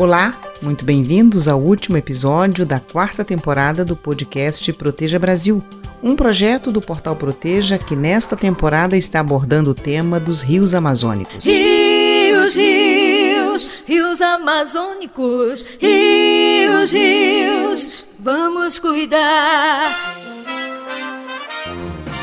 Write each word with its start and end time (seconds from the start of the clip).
Olá, 0.00 0.34
muito 0.62 0.82
bem-vindos 0.82 1.46
ao 1.46 1.60
último 1.60 1.94
episódio 1.94 2.64
da 2.64 2.80
quarta 2.80 3.22
temporada 3.22 3.84
do 3.84 3.94
podcast 3.94 4.72
Proteja 4.72 5.18
Brasil, 5.18 5.62
um 6.02 6.16
projeto 6.16 6.72
do 6.72 6.80
Portal 6.80 7.14
Proteja 7.14 7.76
que 7.76 7.94
nesta 7.94 8.34
temporada 8.34 8.96
está 8.96 9.20
abordando 9.20 9.72
o 9.72 9.74
tema 9.74 10.18
dos 10.18 10.40
rios 10.40 10.72
amazônicos. 10.72 11.44
Rios, 11.44 12.54
rios, 12.54 13.82
rios 13.86 14.22
amazônicos, 14.22 15.66
rios, 15.78 16.92
rios, 16.92 18.06
vamos 18.18 18.78
cuidar. 18.78 20.16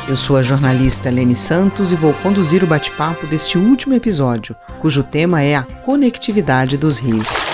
Eu 0.09 0.15
sou 0.15 0.35
a 0.35 0.41
jornalista 0.41 1.11
Lene 1.11 1.35
Santos 1.35 1.91
e 1.91 1.95
vou 1.95 2.13
conduzir 2.23 2.63
o 2.63 2.67
bate-papo 2.67 3.27
deste 3.27 3.55
último 3.55 3.93
episódio, 3.93 4.55
cujo 4.81 5.03
tema 5.03 5.43
é 5.43 5.55
a 5.55 5.63
conectividade 5.85 6.75
dos 6.75 6.97
rios. 6.97 7.46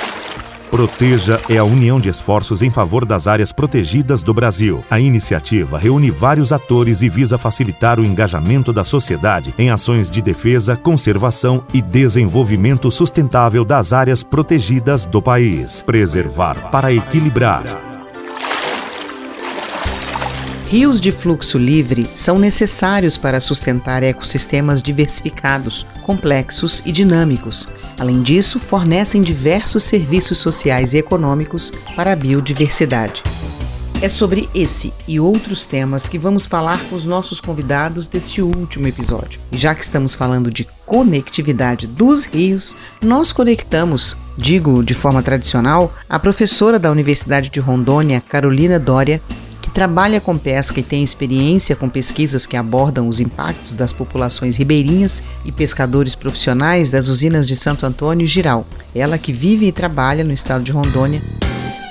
Proteja 0.74 1.40
é 1.48 1.60
a 1.60 1.64
união 1.64 2.00
de 2.00 2.10
esforços 2.10 2.64
em 2.64 2.72
favor 2.72 3.06
das 3.06 3.28
áreas 3.28 3.52
protegidas 3.52 4.24
do 4.24 4.34
Brasil. 4.34 4.84
A 4.90 5.00
iniciativa 5.00 5.78
reúne 5.78 6.10
vários 6.10 6.52
atores 6.52 7.04
e 7.04 7.10
visa 7.10 7.38
facilitar 7.38 8.00
o 8.00 8.04
engajamento 8.04 8.74
da 8.74 8.84
sociedade 8.84 9.54
em 9.60 9.70
ações 9.70 10.10
de 10.10 10.20
defesa, 10.20 10.76
conservação 10.76 11.64
e 11.72 11.80
desenvolvimento 11.80 12.90
sustentável 12.90 13.64
das 13.64 13.94
áreas 13.94 14.24
protegidas 14.24 15.06
do 15.06 15.22
país. 15.22 15.84
Preservar 15.84 16.72
para 16.72 16.92
equilibrar. 16.92 17.66
Rios 20.68 21.00
de 21.00 21.12
fluxo 21.12 21.60
livre 21.60 22.10
são 22.16 22.40
necessários 22.40 23.16
para 23.16 23.40
sustentar 23.40 24.02
ecossistemas 24.02 24.82
diversificados, 24.82 25.86
complexos 26.02 26.82
e 26.84 26.92
dinâmicos. 26.92 27.70
Além 28.00 28.22
disso, 28.22 28.60
fornecem 28.60 29.22
diversos 29.22 29.84
serviços 29.84 30.38
sociais 30.38 30.94
e 30.94 30.98
econômicos 30.98 31.72
para 31.96 32.14
a 32.14 32.16
biodiversidade. 32.16 33.24
É 34.04 34.10
sobre 34.10 34.50
esse 34.54 34.94
e 35.08 35.18
outros 35.18 35.66
temas 35.66 36.10
que 36.10 36.18
vamos 36.18 36.46
falar 36.46 36.78
com 36.90 36.96
os 36.96 37.06
nossos 37.06 37.40
convidados 37.40 38.10
deste 38.10 38.42
último 38.42 38.86
episódio. 38.86 39.40
E 39.50 39.58
já 39.58 39.74
que 39.74 39.82
estamos 39.82 40.14
falando 40.14 40.52
de 40.52 40.68
conectividade 40.86 41.88
dos 41.88 42.26
rios, 42.26 42.76
nós 43.02 43.32
conectamos, 43.32 44.18
digo 44.38 44.84
de 44.84 44.94
forma 44.94 45.24
tradicional, 45.24 45.94
a 46.10 46.20
professora 46.20 46.78
da 46.78 46.92
Universidade 46.92 47.50
de 47.50 47.62
Rondônia, 47.62 48.22
Carolina 48.28 48.78
Dória, 48.78 49.22
trabalha 49.74 50.22
com 50.22 50.38
pesca 50.38 50.80
e 50.80 50.84
tem 50.84 51.04
experiência 51.04 51.76
com 51.76 51.90
pesquisas 51.90 52.46
que 52.46 52.56
abordam 52.56 53.08
os 53.08 53.20
impactos 53.20 53.74
das 53.74 53.92
populações 53.92 54.56
ribeirinhas 54.56 55.24
e 55.44 55.52
pescadores 55.52 56.16
profissionais 56.16 56.90
das 56.90 57.08
usinas 57.08 57.48
de 57.48 57.56
Santo 57.56 57.86
Antônio 57.86 58.24
e 58.24 58.28
Giral. 58.28 58.68
Ela 58.94 59.18
que 59.18 59.34
vive 59.34 59.66
e 59.66 59.72
trabalha 59.72 60.24
no 60.24 60.32
estado 60.32 60.64
de 60.64 60.72
Rondônia. 60.72 61.22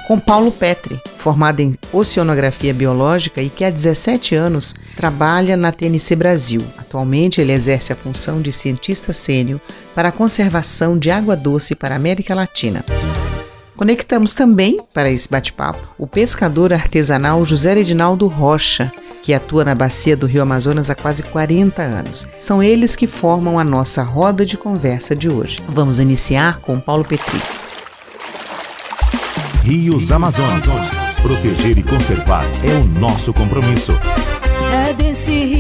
Com 0.06 0.19
Paulo 0.19 0.50
Petri, 0.50 1.00
formado 1.16 1.60
em 1.60 1.77
Oceanografia 1.92 2.75
Biológica 2.75 3.41
e 3.41 3.48
que 3.48 3.64
há 3.64 3.70
17 3.70 4.34
anos 4.34 4.75
trabalha 4.97 5.56
na 5.56 5.72
TNC 5.72 6.16
Brasil. 6.16 6.62
Atualmente 6.77 7.41
ele 7.41 7.53
exerce 7.53 7.92
a 7.92 7.97
função 7.97 8.42
de 8.42 8.53
cientista 8.53 9.12
sênior 9.12 9.60
para 9.94 10.08
a 10.08 10.12
conservação 10.12 10.98
de 10.98 11.10
água 11.10 11.36
doce 11.36 11.75
para 11.75 11.94
a 11.94 11.97
América 11.97 12.34
Latina. 12.34 12.84
Conectamos 13.83 14.33
também, 14.33 14.78
para 14.94 15.11
esse 15.11 15.28
bate-papo, 15.28 15.80
o 15.98 16.06
pescador 16.06 16.72
artesanal 16.72 17.44
José 17.44 17.77
Edinaldo 17.77 18.28
Rocha, 18.28 18.92
que 19.20 19.34
atua 19.34 19.64
na 19.64 19.75
bacia 19.75 20.16
do 20.16 20.25
Rio 20.25 20.41
Amazonas 20.41 20.88
há 20.88 20.94
quase 20.94 21.25
40 21.25 21.83
anos. 21.83 22.25
São 22.38 22.62
eles 22.62 22.94
que 22.94 23.08
formam 23.08 23.58
a 23.58 23.64
nossa 23.64 24.05
roda 24.05 24.47
de 24.47 24.56
conversa 24.56 25.16
de 25.16 25.28
hoje. 25.28 25.58
Vamos 25.69 25.98
iniciar 25.98 26.60
com 26.60 26.78
Paulo 26.78 27.05
Petri. 27.05 27.42
Rios 29.64 30.12
Amazonas. 30.12 30.62
Proteger 31.20 31.77
e 31.77 31.83
conservar 31.83 32.47
é 32.64 32.84
o 32.84 32.87
nosso 33.00 33.32
compromisso. 33.32 33.91
É 34.72 34.94
desse 34.94 35.52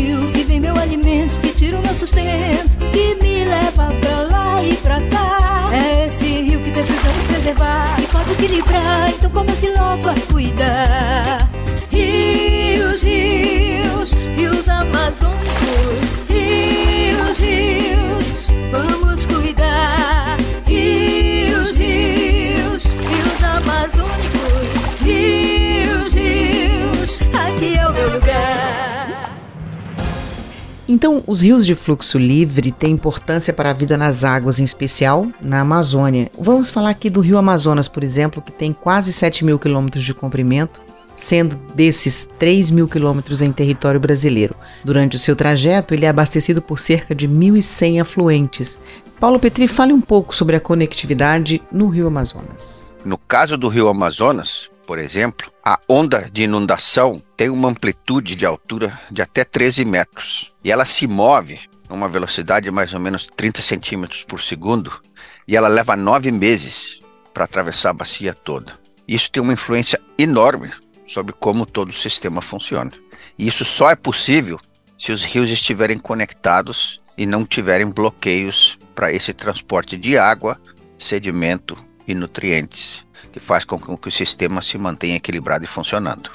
Os 31.24 31.40
rios 31.40 31.64
de 31.64 31.74
fluxo 31.74 32.18
livre 32.18 32.72
têm 32.72 32.94
importância 32.94 33.52
para 33.52 33.70
a 33.70 33.72
vida 33.72 33.96
nas 33.96 34.24
águas, 34.24 34.58
em 34.58 34.64
especial 34.64 35.26
na 35.40 35.60
Amazônia. 35.60 36.28
Vamos 36.36 36.70
falar 36.70 36.90
aqui 36.90 37.08
do 37.08 37.20
Rio 37.20 37.38
Amazonas, 37.38 37.86
por 37.86 38.02
exemplo, 38.02 38.42
que 38.42 38.50
tem 38.50 38.72
quase 38.72 39.12
7 39.12 39.44
mil 39.44 39.58
quilômetros 39.58 40.04
de 40.04 40.12
comprimento, 40.12 40.80
sendo 41.14 41.56
desses 41.74 42.28
3 42.38 42.72
mil 42.72 42.88
quilômetros 42.88 43.40
em 43.40 43.52
território 43.52 44.00
brasileiro. 44.00 44.56
Durante 44.84 45.14
o 45.14 45.18
seu 45.18 45.36
trajeto, 45.36 45.94
ele 45.94 46.06
é 46.06 46.08
abastecido 46.08 46.60
por 46.60 46.80
cerca 46.80 47.14
de 47.14 47.28
1.100 47.28 48.00
afluentes. 48.00 48.80
Paulo 49.20 49.38
Petri, 49.38 49.68
fale 49.68 49.92
um 49.92 50.00
pouco 50.00 50.34
sobre 50.34 50.56
a 50.56 50.60
conectividade 50.60 51.62
no 51.70 51.86
Rio 51.86 52.08
Amazonas. 52.08 52.91
No 53.04 53.18
caso 53.18 53.56
do 53.56 53.68
Rio 53.68 53.88
Amazonas, 53.88 54.70
por 54.86 54.96
exemplo, 54.96 55.50
a 55.64 55.80
onda 55.88 56.30
de 56.32 56.44
inundação 56.44 57.20
tem 57.36 57.50
uma 57.50 57.68
amplitude 57.68 58.36
de 58.36 58.46
altura 58.46 58.96
de 59.10 59.20
até 59.20 59.44
13 59.44 59.84
metros 59.84 60.54
e 60.62 60.70
ela 60.70 60.84
se 60.84 61.08
move 61.08 61.58
numa 61.90 62.08
velocidade 62.08 62.64
de 62.64 62.70
mais 62.70 62.94
ou 62.94 63.00
menos 63.00 63.26
30 63.26 63.60
centímetros 63.60 64.22
por 64.22 64.40
segundo 64.40 65.00
e 65.48 65.56
ela 65.56 65.66
leva 65.66 65.96
nove 65.96 66.30
meses 66.30 67.00
para 67.34 67.44
atravessar 67.44 67.90
a 67.90 67.94
bacia 67.94 68.32
toda. 68.32 68.72
Isso 69.06 69.30
tem 69.32 69.42
uma 69.42 69.52
influência 69.52 70.00
enorme 70.16 70.70
sobre 71.04 71.32
como 71.32 71.66
todo 71.66 71.88
o 71.88 71.92
sistema 71.92 72.40
funciona. 72.40 72.92
E 73.36 73.48
isso 73.48 73.64
só 73.64 73.90
é 73.90 73.96
possível 73.96 74.60
se 74.96 75.10
os 75.10 75.24
rios 75.24 75.50
estiverem 75.50 75.98
conectados 75.98 77.00
e 77.18 77.26
não 77.26 77.44
tiverem 77.44 77.90
bloqueios 77.90 78.78
para 78.94 79.12
esse 79.12 79.32
transporte 79.32 79.96
de 79.96 80.16
água, 80.16 80.56
sedimento 80.96 81.76
e 82.06 82.14
nutrientes, 82.14 83.04
que 83.32 83.40
faz 83.40 83.64
com 83.64 83.78
que 83.78 84.08
o 84.08 84.12
sistema 84.12 84.60
se 84.62 84.76
mantenha 84.78 85.16
equilibrado 85.16 85.64
e 85.64 85.66
funcionando. 85.66 86.30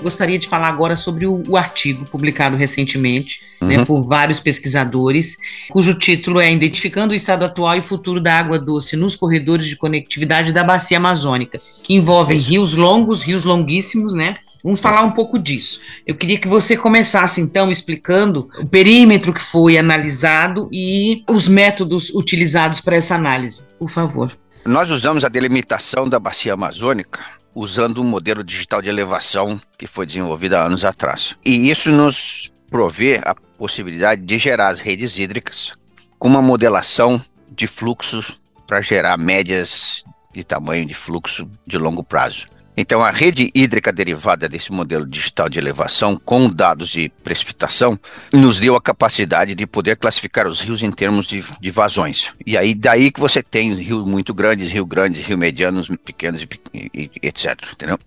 Gostaria 0.00 0.38
de 0.38 0.48
falar 0.48 0.68
agora 0.68 0.96
sobre 0.96 1.26
o, 1.26 1.42
o 1.48 1.56
artigo 1.56 2.04
publicado 2.06 2.56
recentemente 2.56 3.40
Uhum. 3.62 3.68
né, 3.68 3.84
por 3.84 4.02
vários 4.02 4.40
pesquisadores, 4.40 5.36
cujo 5.70 5.94
título 5.94 6.40
é 6.40 6.52
Identificando 6.52 7.12
o 7.12 7.16
Estado 7.16 7.44
Atual 7.44 7.76
e 7.76 7.82
Futuro 7.82 8.20
da 8.20 8.38
Água 8.38 8.58
Doce 8.58 8.96
nos 8.96 9.14
Corredores 9.14 9.66
de 9.66 9.76
Conectividade 9.76 10.52
da 10.52 10.64
Bacia 10.64 10.96
Amazônica, 10.96 11.60
que 11.82 11.94
envolvem 11.94 12.36
Isso. 12.36 12.50
rios 12.50 12.72
longos, 12.74 13.22
rios 13.22 13.44
longuíssimos, 13.44 14.12
né? 14.12 14.34
Vamos 14.64 14.78
falar 14.78 15.02
um 15.02 15.10
pouco 15.10 15.38
disso. 15.38 15.80
Eu 16.06 16.14
queria 16.14 16.38
que 16.38 16.46
você 16.46 16.76
começasse, 16.76 17.40
então, 17.40 17.68
explicando 17.68 18.48
o 18.60 18.66
perímetro 18.66 19.32
que 19.32 19.42
foi 19.42 19.76
analisado 19.76 20.68
e 20.72 21.24
os 21.28 21.48
métodos 21.48 22.10
utilizados 22.10 22.80
para 22.80 22.96
essa 22.96 23.16
análise. 23.16 23.64
Por 23.76 23.90
favor. 23.90 24.36
Nós 24.64 24.90
usamos 24.90 25.24
a 25.24 25.28
delimitação 25.28 26.08
da 26.08 26.20
bacia 26.20 26.54
amazônica 26.54 27.20
usando 27.52 28.00
um 28.00 28.04
modelo 28.04 28.44
digital 28.44 28.80
de 28.80 28.88
elevação 28.88 29.60
que 29.76 29.88
foi 29.88 30.06
desenvolvido 30.06 30.54
há 30.54 30.62
anos 30.62 30.84
atrás. 30.84 31.36
E 31.44 31.68
isso 31.68 31.90
nos 31.90 32.52
provê 32.70 33.20
a 33.24 33.34
possibilidade 33.34 34.22
de 34.22 34.38
gerar 34.38 34.68
as 34.68 34.78
redes 34.78 35.18
hídricas 35.18 35.72
com 36.16 36.28
uma 36.28 36.40
modelação 36.40 37.20
de 37.50 37.66
fluxos 37.66 38.40
para 38.64 38.80
gerar 38.80 39.18
médias 39.18 40.04
de 40.32 40.44
tamanho 40.44 40.86
de 40.86 40.94
fluxo 40.94 41.50
de 41.66 41.76
longo 41.76 42.04
prazo. 42.04 42.46
Então, 42.74 43.02
a 43.02 43.10
rede 43.10 43.50
hídrica 43.54 43.92
derivada 43.92 44.48
desse 44.48 44.72
modelo 44.72 45.06
digital 45.06 45.48
de 45.48 45.58
elevação, 45.58 46.16
com 46.16 46.48
dados 46.48 46.88
de 46.88 47.10
precipitação, 47.22 47.98
nos 48.32 48.58
deu 48.58 48.74
a 48.74 48.80
capacidade 48.80 49.54
de 49.54 49.66
poder 49.66 49.96
classificar 49.96 50.46
os 50.46 50.60
rios 50.60 50.82
em 50.82 50.90
termos 50.90 51.26
de, 51.26 51.44
de 51.60 51.70
vazões. 51.70 52.32
E 52.46 52.56
aí, 52.56 52.74
daí 52.74 53.10
que 53.12 53.20
você 53.20 53.42
tem 53.42 53.74
rios 53.74 54.04
muito 54.06 54.32
grandes, 54.32 54.70
rio 54.70 54.86
grandes, 54.86 55.24
rio 55.24 55.36
medianos, 55.36 55.88
pequenos 56.02 56.44
pe- 56.46 56.60
e- 56.72 57.10
e 57.22 57.26
etc. 57.26 57.56
Entendeu? 57.74 57.98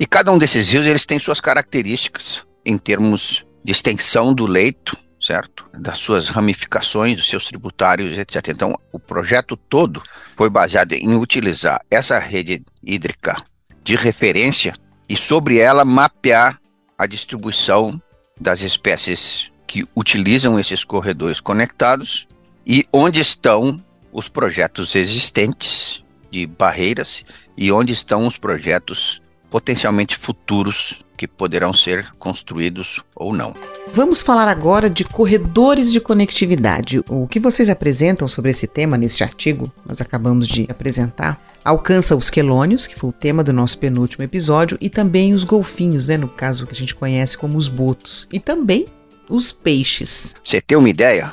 E 0.00 0.06
cada 0.06 0.32
um 0.32 0.38
desses 0.38 0.72
rios 0.72 0.86
eles 0.86 1.04
têm 1.04 1.18
suas 1.18 1.40
características 1.40 2.42
em 2.64 2.78
termos 2.78 3.44
de 3.62 3.72
extensão 3.72 4.32
do 4.32 4.46
leito, 4.46 4.96
certo? 5.20 5.68
Das 5.78 5.98
suas 5.98 6.30
ramificações, 6.30 7.16
dos 7.16 7.28
seus 7.28 7.44
tributários, 7.46 8.16
etc. 8.16 8.48
Então, 8.48 8.74
o 8.90 8.98
projeto 8.98 9.58
todo 9.58 10.02
foi 10.34 10.48
baseado 10.48 10.92
em 10.94 11.14
utilizar 11.16 11.80
essa 11.90 12.18
rede 12.18 12.62
hídrica 12.82 13.42
de 13.86 13.94
referência 13.94 14.74
e 15.08 15.16
sobre 15.16 15.58
ela 15.58 15.84
mapear 15.84 16.60
a 16.98 17.06
distribuição 17.06 18.02
das 18.38 18.60
espécies 18.62 19.52
que 19.64 19.86
utilizam 19.94 20.58
esses 20.58 20.82
corredores 20.82 21.40
conectados 21.40 22.26
e 22.66 22.84
onde 22.92 23.20
estão 23.20 23.80
os 24.12 24.28
projetos 24.28 24.96
existentes 24.96 26.02
de 26.32 26.48
barreiras 26.48 27.24
e 27.56 27.70
onde 27.70 27.92
estão 27.92 28.26
os 28.26 28.36
projetos 28.36 29.22
potencialmente 29.48 30.16
futuros 30.16 30.98
que 31.16 31.26
poderão 31.26 31.72
ser 31.72 32.12
construídos 32.18 33.00
ou 33.14 33.32
não. 33.32 33.54
Vamos 33.92 34.22
falar 34.22 34.46
agora 34.48 34.90
de 34.90 35.04
corredores 35.04 35.90
de 35.90 36.00
conectividade. 36.00 37.02
O 37.08 37.26
que 37.26 37.40
vocês 37.40 37.70
apresentam 37.70 38.28
sobre 38.28 38.50
esse 38.50 38.66
tema 38.66 38.98
neste 38.98 39.24
artigo, 39.24 39.72
nós 39.86 40.00
acabamos 40.00 40.46
de 40.46 40.66
apresentar, 40.68 41.40
alcança 41.64 42.14
os 42.14 42.28
quelônios, 42.28 42.86
que 42.86 42.98
foi 42.98 43.10
o 43.10 43.12
tema 43.12 43.42
do 43.42 43.52
nosso 43.52 43.78
penúltimo 43.78 44.22
episódio, 44.22 44.76
e 44.80 44.90
também 44.90 45.32
os 45.32 45.44
golfinhos, 45.44 46.08
né, 46.08 46.16
no 46.16 46.28
caso 46.28 46.66
que 46.66 46.72
a 46.72 46.76
gente 46.76 46.94
conhece 46.94 47.38
como 47.38 47.56
os 47.56 47.68
botos, 47.68 48.28
e 48.32 48.38
também 48.38 48.86
os 49.28 49.50
peixes. 49.50 50.34
Você 50.44 50.60
tem 50.60 50.76
uma 50.76 50.88
ideia? 50.88 51.32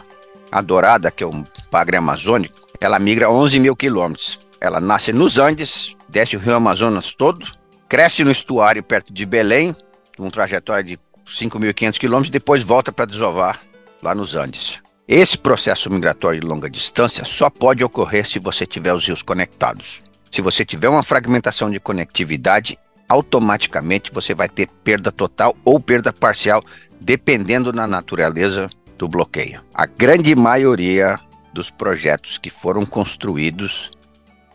A 0.51 0.62
dourada, 0.62 1.12
que 1.12 1.24
é 1.24 1.27
um 1.27 1.44
pagre 1.69 1.97
amazônico, 1.97 2.56
ela 2.79 3.00
migra 3.00 3.29
11 3.29 3.59
mil 3.59 3.75
quilômetros. 3.75 4.39
Ela 4.62 4.79
nasce 4.79 5.12
nos 5.12 5.38
Andes, 5.38 5.95
desce 6.07 6.38
o 6.38 6.39
rio 6.39 6.56
Amazonas 6.56 7.13
todo, 7.13 7.45
cresce 7.94 8.24
no 8.24 8.31
estuário 8.31 8.81
perto 8.81 9.13
de 9.13 9.24
Belém, 9.24 9.75
um 10.18 10.31
trajetória 10.31 10.84
de 10.84 10.98
5.500 11.28 12.00
quilômetros, 12.00 12.31
depois 12.31 12.63
volta 12.63 12.92
para 12.92 13.06
desovar 13.06 13.62
lá 14.01 14.16
nos 14.16 14.34
Andes. 14.34 14.80
Esse 15.07 15.38
processo 15.38 15.92
migratório 15.92 16.40
de 16.40 16.48
longa 16.48 16.68
distância 16.68 17.24
só 17.24 17.51
pode 17.51 17.84
ocorrer 17.84 18.28
se 18.28 18.40
você 18.40 18.66
tiver 18.66 18.95
os 18.95 19.06
rios 19.06 19.22
conectados. 19.22 20.01
Se 20.31 20.42
você 20.42 20.66
tiver 20.66 20.90
uma 20.90 21.04
fragmentação 21.04 21.69
de 21.69 21.80
conectividade, 21.80 22.80
automaticamente 23.07 24.12
você 24.12 24.34
vai 24.34 24.50
ter 24.50 24.68
perda 24.84 25.12
total 25.12 25.56
ou 25.63 25.80
perda 25.80 26.12
parcial, 26.12 26.63
dependendo 27.00 27.72
da 27.72 27.86
natureza 27.86 28.72
do 28.98 29.07
bloqueio. 29.07 29.62
A 29.72 29.86
grande 29.86 30.36
maioria 30.36 31.19
dos 31.54 31.69
projetos 31.69 32.39
que 32.39 32.50
foram 32.50 32.88
construídos 32.88 33.92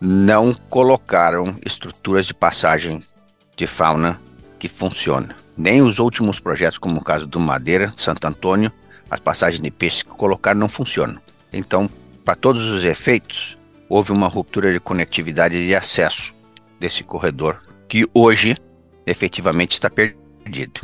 não 0.01 0.53
colocaram 0.69 1.57
estruturas 1.65 2.27
de 2.27 2.35
passagem 2.35 2.99
de 3.59 3.67
fauna 3.67 4.19
que 4.59 4.69
funciona. 4.69 5.35
Nem 5.57 5.83
os 5.83 5.99
últimos 5.99 6.39
projetos, 6.39 6.79
como 6.79 6.99
o 6.99 7.05
caso 7.05 7.27
do 7.27 7.41
Madeira, 7.41 7.93
Santo 7.97 8.27
Antônio, 8.27 8.73
as 9.11 9.19
passagens 9.19 9.61
de 9.61 9.71
peixe 9.71 10.05
que 10.05 10.11
colocaram 10.11 10.61
não 10.61 10.69
funcionam. 10.69 11.21
Então, 11.53 11.91
para 12.25 12.37
todos 12.37 12.67
os 12.67 12.85
efeitos, 12.85 13.59
houve 13.89 14.13
uma 14.13 14.29
ruptura 14.29 14.73
de 14.73 14.79
conectividade 14.79 15.57
e 15.57 15.67
de 15.67 15.75
acesso 15.75 16.33
desse 16.79 17.03
corredor, 17.03 17.61
que 17.89 18.09
hoje 18.15 18.57
efetivamente 19.05 19.73
está 19.73 19.91
perdido. 19.91 20.81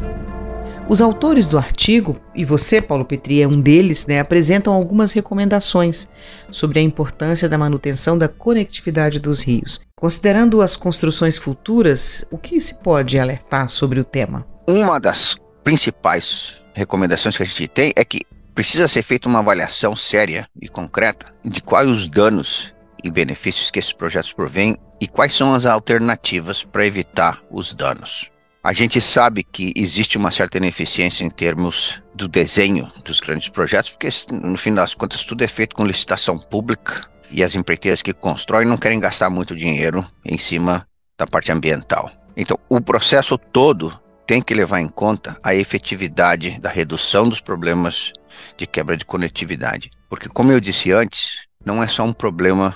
Os 0.87 1.01
autores 1.01 1.47
do 1.47 1.57
artigo, 1.57 2.15
e 2.35 2.45
você, 2.45 2.81
Paulo 2.81 3.07
Petri, 3.07 3.41
é 3.41 3.49
um 3.49 3.59
deles, 3.59 4.07
né, 4.07 4.21
apresentam 4.21 4.75
algumas 4.75 5.13
recomendações 5.13 6.09
sobre 6.51 6.79
a 6.79 6.83
importância 6.83 7.49
da 7.49 7.57
manutenção 7.57 8.19
da 8.19 8.29
conectividade 8.29 9.19
dos 9.19 9.43
rios. 9.43 9.81
Considerando 9.97 10.61
as 10.61 10.77
construções 10.77 11.39
futuras, 11.39 12.27
o 12.31 12.37
que 12.37 12.61
se 12.61 12.75
pode 12.83 13.19
alertar 13.19 13.71
sobre 13.71 13.99
o 13.99 14.05
tema? 14.05 14.47
Uma 14.69 15.01
das 15.01 15.37
principais 15.63 16.63
recomendações 16.75 17.35
que 17.35 17.43
a 17.43 17.47
gente 17.47 17.67
tem 17.67 17.93
é 17.97 18.05
que 18.05 18.21
precisa 18.55 18.87
ser 18.87 19.03
feita 19.03 19.27
uma 19.27 19.39
avaliação 19.39 19.97
séria 19.97 20.47
e 20.61 20.69
concreta 20.69 21.35
de 21.43 21.63
quais 21.63 21.89
os 21.89 22.09
danos 22.09 22.75
e 23.03 23.11
benefícios 23.11 23.71
que 23.71 23.79
esses 23.79 23.93
projetos 23.93 24.35
provêm 24.35 24.77
e 25.01 25.09
quais 25.09 25.33
são 25.35 25.55
as 25.55 25.65
alternativas 25.65 26.63
para 26.63 26.87
evitar 26.87 27.43
os 27.51 27.73
danos. 27.73 28.34
A 28.65 28.73
gente 28.73 28.99
sabe 28.99 29.45
que 29.45 29.75
existe 29.77 30.17
uma 30.17 30.31
certa 30.31 30.57
ineficiência 30.57 31.23
em 31.23 31.29
termos 31.29 32.03
do 32.15 32.27
desenho 32.27 32.91
dos 33.05 33.21
grandes 33.21 33.51
projetos, 33.51 33.91
porque 33.91 34.09
no 34.33 34.57
fim 34.57 34.73
das 34.73 34.95
contas 34.95 35.23
tudo 35.23 35.45
é 35.45 35.47
feito 35.47 35.77
com 35.77 35.85
licitação 35.85 36.39
pública 36.39 37.03
e 37.31 37.45
as 37.45 37.55
empreiteiras 37.55 38.01
que 38.01 38.15
constroem 38.15 38.67
não 38.67 38.79
querem 38.79 38.99
gastar 38.99 39.29
muito 39.29 39.55
dinheiro 39.55 40.03
em 40.25 40.39
cima 40.39 40.89
da 41.19 41.27
parte 41.27 41.53
ambiental. 41.53 42.11
Então, 42.35 42.59
o 42.67 42.81
processo 42.81 43.37
todo 43.37 43.93
tem 44.27 44.41
que 44.41 44.55
levar 44.55 44.81
em 44.81 44.89
conta 44.89 45.37
a 45.43 45.55
efetividade 45.55 46.59
da 46.59 46.71
redução 46.71 47.29
dos 47.29 47.43
problemas 47.43 48.15
de 48.57 48.67
quebra 48.67 48.97
de 48.97 49.05
conectividade. 49.05 49.91
Porque, 50.09 50.27
como 50.27 50.51
eu 50.51 50.59
disse 50.59 50.91
antes, 50.91 51.47
não 51.63 51.83
é 51.83 51.87
só 51.87 52.03
um 52.03 52.15
problema 52.15 52.75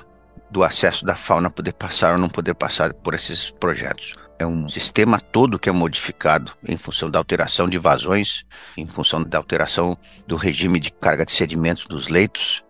do 0.50 0.62
acesso 0.62 1.06
da 1.06 1.16
fauna 1.16 1.48
poder 1.48 1.72
passar 1.72 2.12
ou 2.12 2.18
não 2.18 2.28
poder 2.28 2.52
passar 2.52 2.92
por 2.92 3.14
esses 3.14 3.50
projetos 3.50 4.27
é 4.38 4.46
um 4.46 4.68
sistema 4.68 5.20
todo 5.20 5.58
que 5.58 5.68
é 5.68 5.72
modificado 5.72 6.52
em 6.66 6.76
função 6.76 7.10
da 7.10 7.18
alteração 7.18 7.68
de 7.68 7.76
vazões, 7.76 8.44
em 8.76 8.86
função 8.86 9.22
da 9.22 9.36
alteração 9.36 9.98
do 10.26 10.36
regime 10.36 10.78
de 10.78 10.90
carga 10.90 11.24
de 11.24 11.32
sedimentos 11.32 11.86
dos 11.86 12.08
leitos, 12.08 12.62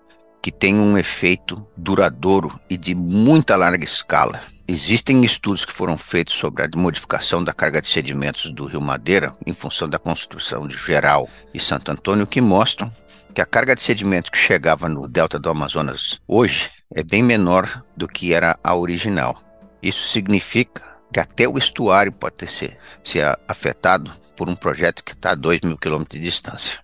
que 0.42 0.50
tem 0.50 0.74
um 0.76 0.96
efeito 0.96 1.66
duradouro 1.76 2.58
e 2.70 2.76
de 2.76 2.94
muita 2.94 3.54
larga 3.56 3.84
escala. 3.84 4.40
Existem 4.66 5.24
estudos 5.24 5.64
que 5.64 5.72
foram 5.72 5.96
feitos 5.96 6.34
sobre 6.34 6.62
a 6.62 6.68
modificação 6.74 7.42
da 7.42 7.52
carga 7.52 7.80
de 7.80 7.88
sedimentos 7.88 8.50
do 8.50 8.66
Rio 8.66 8.80
Madeira 8.80 9.34
em 9.46 9.52
função 9.52 9.88
da 9.88 9.98
construção 9.98 10.66
de 10.66 10.76
Geral 10.76 11.28
e 11.52 11.60
Santo 11.60 11.90
Antônio 11.90 12.26
que 12.26 12.40
mostram 12.40 12.92
que 13.34 13.40
a 13.40 13.46
carga 13.46 13.74
de 13.74 13.82
sedimento 13.82 14.30
que 14.30 14.38
chegava 14.38 14.88
no 14.88 15.08
delta 15.08 15.38
do 15.38 15.48
Amazonas 15.48 16.20
hoje 16.26 16.70
é 16.94 17.02
bem 17.02 17.22
menor 17.22 17.82
do 17.96 18.08
que 18.08 18.32
era 18.32 18.58
a 18.62 18.74
original. 18.74 19.40
Isso 19.82 20.08
significa 20.08 20.97
que 21.12 21.20
até 21.20 21.48
o 21.48 21.58
estuário 21.58 22.12
pode 22.12 22.36
ter 22.36 22.50
ser, 22.50 22.78
ser 23.02 23.38
afetado 23.46 24.10
por 24.36 24.48
um 24.48 24.56
projeto 24.56 25.02
que 25.02 25.12
está 25.12 25.32
a 25.32 25.34
2 25.34 25.62
mil 25.62 25.76
quilômetros 25.78 26.18
de 26.18 26.24
distância. 26.24 26.78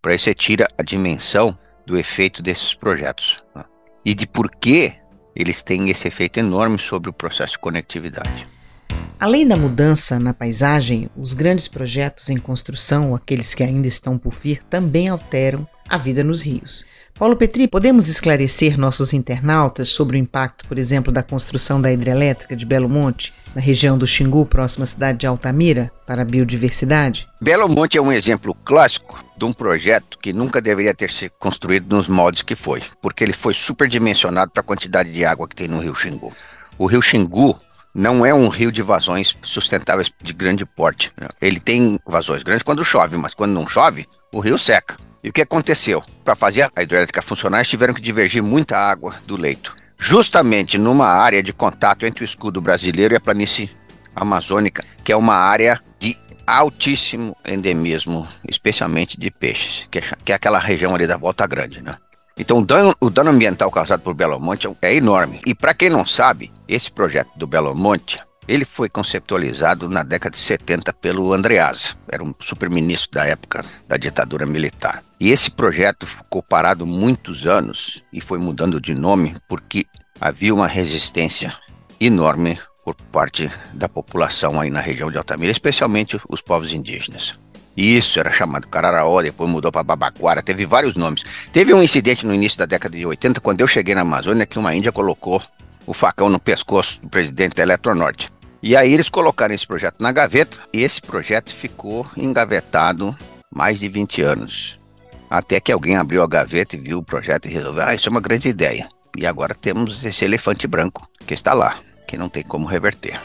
Para 0.00 0.14
isso 0.14 0.24
você 0.24 0.34
tira 0.34 0.68
a 0.78 0.82
dimensão 0.82 1.56
do 1.86 1.96
efeito 1.96 2.42
desses 2.42 2.74
projetos 2.74 3.42
né? 3.54 3.64
e 4.04 4.14
de 4.14 4.26
por 4.26 4.50
que 4.50 4.94
eles 5.34 5.62
têm 5.62 5.90
esse 5.90 6.08
efeito 6.08 6.38
enorme 6.38 6.78
sobre 6.78 7.10
o 7.10 7.12
processo 7.12 7.52
de 7.52 7.58
conectividade. 7.58 8.48
Além 9.18 9.46
da 9.46 9.56
mudança 9.56 10.18
na 10.18 10.34
paisagem, 10.34 11.08
os 11.16 11.32
grandes 11.32 11.68
projetos 11.68 12.28
em 12.28 12.36
construção, 12.36 13.14
aqueles 13.14 13.54
que 13.54 13.62
ainda 13.62 13.86
estão 13.86 14.18
por 14.18 14.34
vir, 14.34 14.62
também 14.64 15.08
alteram 15.08 15.66
a 15.88 15.96
vida 15.96 16.22
nos 16.22 16.42
rios. 16.42 16.84
Paulo 17.18 17.34
Petri, 17.34 17.66
podemos 17.66 18.08
esclarecer 18.08 18.78
nossos 18.78 19.14
internautas 19.14 19.88
sobre 19.88 20.18
o 20.18 20.20
impacto, 20.20 20.68
por 20.68 20.78
exemplo, 20.78 21.10
da 21.10 21.22
construção 21.22 21.80
da 21.80 21.90
hidrelétrica 21.90 22.54
de 22.54 22.66
Belo 22.66 22.90
Monte, 22.90 23.32
na 23.54 23.60
região 23.60 23.96
do 23.96 24.06
Xingu, 24.06 24.44
próxima 24.44 24.84
à 24.84 24.86
cidade 24.86 25.20
de 25.20 25.26
Altamira, 25.26 25.90
para 26.06 26.20
a 26.20 26.24
biodiversidade? 26.26 27.26
Belo 27.40 27.70
Monte 27.70 27.96
é 27.96 28.02
um 28.02 28.12
exemplo 28.12 28.54
clássico 28.54 29.18
de 29.34 29.46
um 29.46 29.52
projeto 29.54 30.18
que 30.18 30.30
nunca 30.30 30.60
deveria 30.60 30.92
ter 30.92 31.10
sido 31.10 31.32
construído 31.38 31.96
nos 31.96 32.06
moldes 32.06 32.42
que 32.42 32.54
foi, 32.54 32.82
porque 33.00 33.24
ele 33.24 33.32
foi 33.32 33.54
superdimensionado 33.54 34.50
para 34.50 34.60
a 34.60 34.64
quantidade 34.64 35.10
de 35.10 35.24
água 35.24 35.48
que 35.48 35.56
tem 35.56 35.68
no 35.68 35.80
rio 35.80 35.94
Xingu. 35.94 36.34
O 36.76 36.84
rio 36.84 37.00
Xingu 37.00 37.58
não 37.94 38.26
é 38.26 38.34
um 38.34 38.48
rio 38.48 38.70
de 38.70 38.82
vazões 38.82 39.34
sustentáveis 39.40 40.12
de 40.22 40.34
grande 40.34 40.66
porte. 40.66 41.10
Ele 41.40 41.58
tem 41.58 41.98
vazões 42.06 42.42
grandes 42.42 42.62
quando 42.62 42.84
chove, 42.84 43.16
mas 43.16 43.32
quando 43.32 43.52
não 43.52 43.66
chove, 43.66 44.06
o 44.30 44.38
rio 44.38 44.58
seca. 44.58 45.05
E 45.22 45.28
o 45.28 45.32
que 45.32 45.42
aconteceu? 45.42 46.02
Para 46.24 46.34
fazer 46.34 46.70
a 46.74 46.82
hidrelétrica 46.82 47.22
funcionar, 47.22 47.58
eles 47.58 47.68
tiveram 47.68 47.94
que 47.94 48.00
divergir 48.00 48.42
muita 48.42 48.76
água 48.76 49.14
do 49.26 49.36
leito, 49.36 49.74
justamente 49.98 50.78
numa 50.78 51.06
área 51.06 51.42
de 51.42 51.52
contato 51.52 52.06
entre 52.06 52.22
o 52.22 52.24
escudo 52.24 52.60
brasileiro 52.60 53.14
e 53.14 53.16
a 53.16 53.20
planície 53.20 53.70
amazônica, 54.14 54.84
que 55.04 55.12
é 55.12 55.16
uma 55.16 55.34
área 55.34 55.80
de 55.98 56.16
altíssimo 56.46 57.36
endemismo, 57.46 58.26
especialmente 58.48 59.18
de 59.18 59.30
peixes, 59.30 59.86
que 59.90 59.98
é, 59.98 60.02
que 60.24 60.32
é 60.32 60.34
aquela 60.34 60.58
região 60.58 60.94
ali 60.94 61.06
da 61.06 61.16
Volta 61.16 61.46
Grande, 61.46 61.82
né? 61.82 61.96
Então, 62.38 62.58
o 62.58 62.64
dano, 62.64 62.94
o 63.00 63.08
dano 63.08 63.30
ambiental 63.30 63.70
causado 63.70 64.02
por 64.02 64.14
Belo 64.14 64.38
Monte 64.38 64.68
é 64.82 64.94
enorme. 64.94 65.40
E 65.46 65.54
para 65.54 65.72
quem 65.72 65.88
não 65.88 66.04
sabe, 66.04 66.52
esse 66.68 66.92
projeto 66.92 67.30
do 67.34 67.46
Belo 67.46 67.74
Monte 67.74 68.20
ele 68.48 68.64
foi 68.64 68.88
conceptualizado 68.88 69.88
na 69.88 70.02
década 70.02 70.34
de 70.34 70.38
70 70.40 70.92
pelo 70.94 71.32
Andreasa, 71.32 71.94
era 72.08 72.22
um 72.22 72.32
super-ministro 72.40 73.10
da 73.10 73.26
época 73.26 73.64
da 73.88 73.96
ditadura 73.96 74.46
militar. 74.46 75.02
E 75.18 75.30
esse 75.30 75.50
projeto 75.50 76.06
ficou 76.06 76.42
parado 76.42 76.86
muitos 76.86 77.46
anos 77.46 78.02
e 78.12 78.20
foi 78.20 78.38
mudando 78.38 78.80
de 78.80 78.94
nome 78.94 79.34
porque 79.48 79.86
havia 80.20 80.54
uma 80.54 80.66
resistência 80.66 81.56
enorme 81.98 82.58
por 82.84 82.94
parte 82.94 83.50
da 83.72 83.88
população 83.88 84.60
aí 84.60 84.70
na 84.70 84.80
região 84.80 85.10
de 85.10 85.16
Altamira, 85.16 85.50
especialmente 85.50 86.20
os 86.28 86.42
povos 86.42 86.72
indígenas. 86.72 87.38
Isso 87.76 88.18
era 88.18 88.30
chamado 88.30 88.68
Cararaó, 88.68 89.20
depois 89.20 89.50
mudou 89.50 89.72
para 89.72 89.82
Babaquara, 89.82 90.42
teve 90.42 90.64
vários 90.64 90.96
nomes. 90.96 91.22
Teve 91.52 91.74
um 91.74 91.82
incidente 91.82 92.24
no 92.24 92.34
início 92.34 92.58
da 92.58 92.64
década 92.64 92.96
de 92.96 93.04
80, 93.04 93.40
quando 93.40 93.60
eu 93.60 93.66
cheguei 93.66 93.94
na 93.94 94.02
Amazônia, 94.02 94.46
que 94.46 94.58
uma 94.58 94.74
índia 94.74 94.92
colocou 94.92 95.42
o 95.86 95.92
facão 95.92 96.28
no 96.28 96.40
pescoço 96.40 97.00
do 97.02 97.08
presidente 97.08 97.54
da 97.54 97.62
Eletronorte. 97.62 98.30
E 98.62 98.74
aí 98.76 98.92
eles 98.92 99.10
colocaram 99.10 99.54
esse 99.54 99.66
projeto 99.66 99.96
na 100.00 100.10
gaveta 100.10 100.56
e 100.72 100.82
esse 100.82 101.02
projeto 101.02 101.54
ficou 101.54 102.06
engavetado 102.16 103.16
mais 103.54 103.78
de 103.78 103.88
20 103.88 104.22
anos. 104.22 104.78
Até 105.30 105.60
que 105.60 105.72
alguém 105.72 105.96
abriu 105.96 106.22
a 106.22 106.28
gaveta 106.28 106.76
e 106.76 106.80
viu 106.80 106.98
o 106.98 107.02
projeto 107.02 107.46
e 107.46 107.52
resolveu: 107.52 107.82
ah, 107.84 107.94
isso 107.94 108.08
é 108.08 108.10
uma 108.10 108.20
grande 108.20 108.48
ideia. 108.48 108.88
E 109.16 109.26
agora 109.26 109.54
temos 109.54 110.04
esse 110.04 110.24
elefante 110.24 110.66
branco 110.66 111.08
que 111.26 111.34
está 111.34 111.52
lá, 111.52 111.78
que 112.06 112.16
não 112.16 112.28
tem 112.28 112.42
como 112.42 112.66
reverter. 112.66 113.18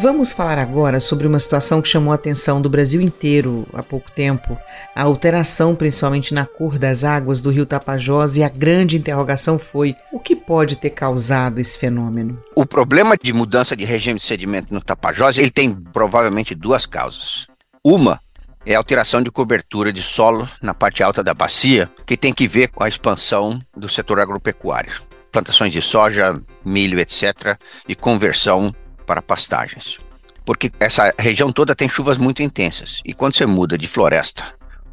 Vamos 0.00 0.32
falar 0.32 0.58
agora 0.58 1.00
sobre 1.00 1.26
uma 1.26 1.38
situação 1.38 1.82
que 1.82 1.88
chamou 1.88 2.12
a 2.12 2.14
atenção 2.14 2.62
do 2.62 2.70
Brasil 2.70 3.00
inteiro 3.00 3.66
há 3.72 3.82
pouco 3.82 4.10
tempo. 4.10 4.56
A 4.94 5.02
alteração, 5.02 5.74
principalmente 5.74 6.32
na 6.32 6.46
cor 6.46 6.78
das 6.78 7.02
águas 7.02 7.42
do 7.42 7.50
rio 7.50 7.66
Tapajós, 7.66 8.36
e 8.36 8.42
a 8.42 8.48
grande 8.48 8.96
interrogação 8.96 9.58
foi: 9.58 9.96
o 10.12 10.18
que 10.18 10.36
pode 10.36 10.76
ter 10.76 10.90
causado 10.90 11.58
esse 11.58 11.78
fenômeno? 11.78 12.38
O 12.54 12.64
problema 12.64 13.16
de 13.16 13.32
mudança 13.32 13.76
de 13.76 13.84
regime 13.84 14.18
de 14.18 14.26
sedimento 14.26 14.72
no 14.72 14.80
Tapajós 14.80 15.36
ele 15.36 15.50
tem 15.50 15.74
provavelmente 15.74 16.54
duas 16.54 16.86
causas. 16.86 17.46
Uma 17.84 18.20
é 18.64 18.74
a 18.74 18.78
alteração 18.78 19.22
de 19.22 19.30
cobertura 19.30 19.92
de 19.92 20.02
solo 20.02 20.48
na 20.60 20.74
parte 20.74 21.02
alta 21.02 21.22
da 21.22 21.34
bacia, 21.34 21.90
que 22.06 22.16
tem 22.16 22.32
que 22.32 22.46
ver 22.46 22.68
com 22.68 22.82
a 22.82 22.88
expansão 22.88 23.60
do 23.76 23.88
setor 23.88 24.20
agropecuário. 24.20 25.02
Plantações 25.30 25.72
de 25.72 25.80
soja, 25.80 26.40
milho, 26.64 27.00
etc., 27.00 27.58
e 27.88 27.94
conversão 27.94 28.74
para 29.06 29.22
pastagens. 29.22 29.98
Porque 30.44 30.70
essa 30.78 31.12
região 31.18 31.52
toda 31.52 31.74
tem 31.74 31.88
chuvas 31.88 32.18
muito 32.18 32.42
intensas. 32.42 33.00
E 33.04 33.14
quando 33.14 33.34
você 33.34 33.46
muda 33.46 33.78
de 33.78 33.86
floresta 33.86 34.44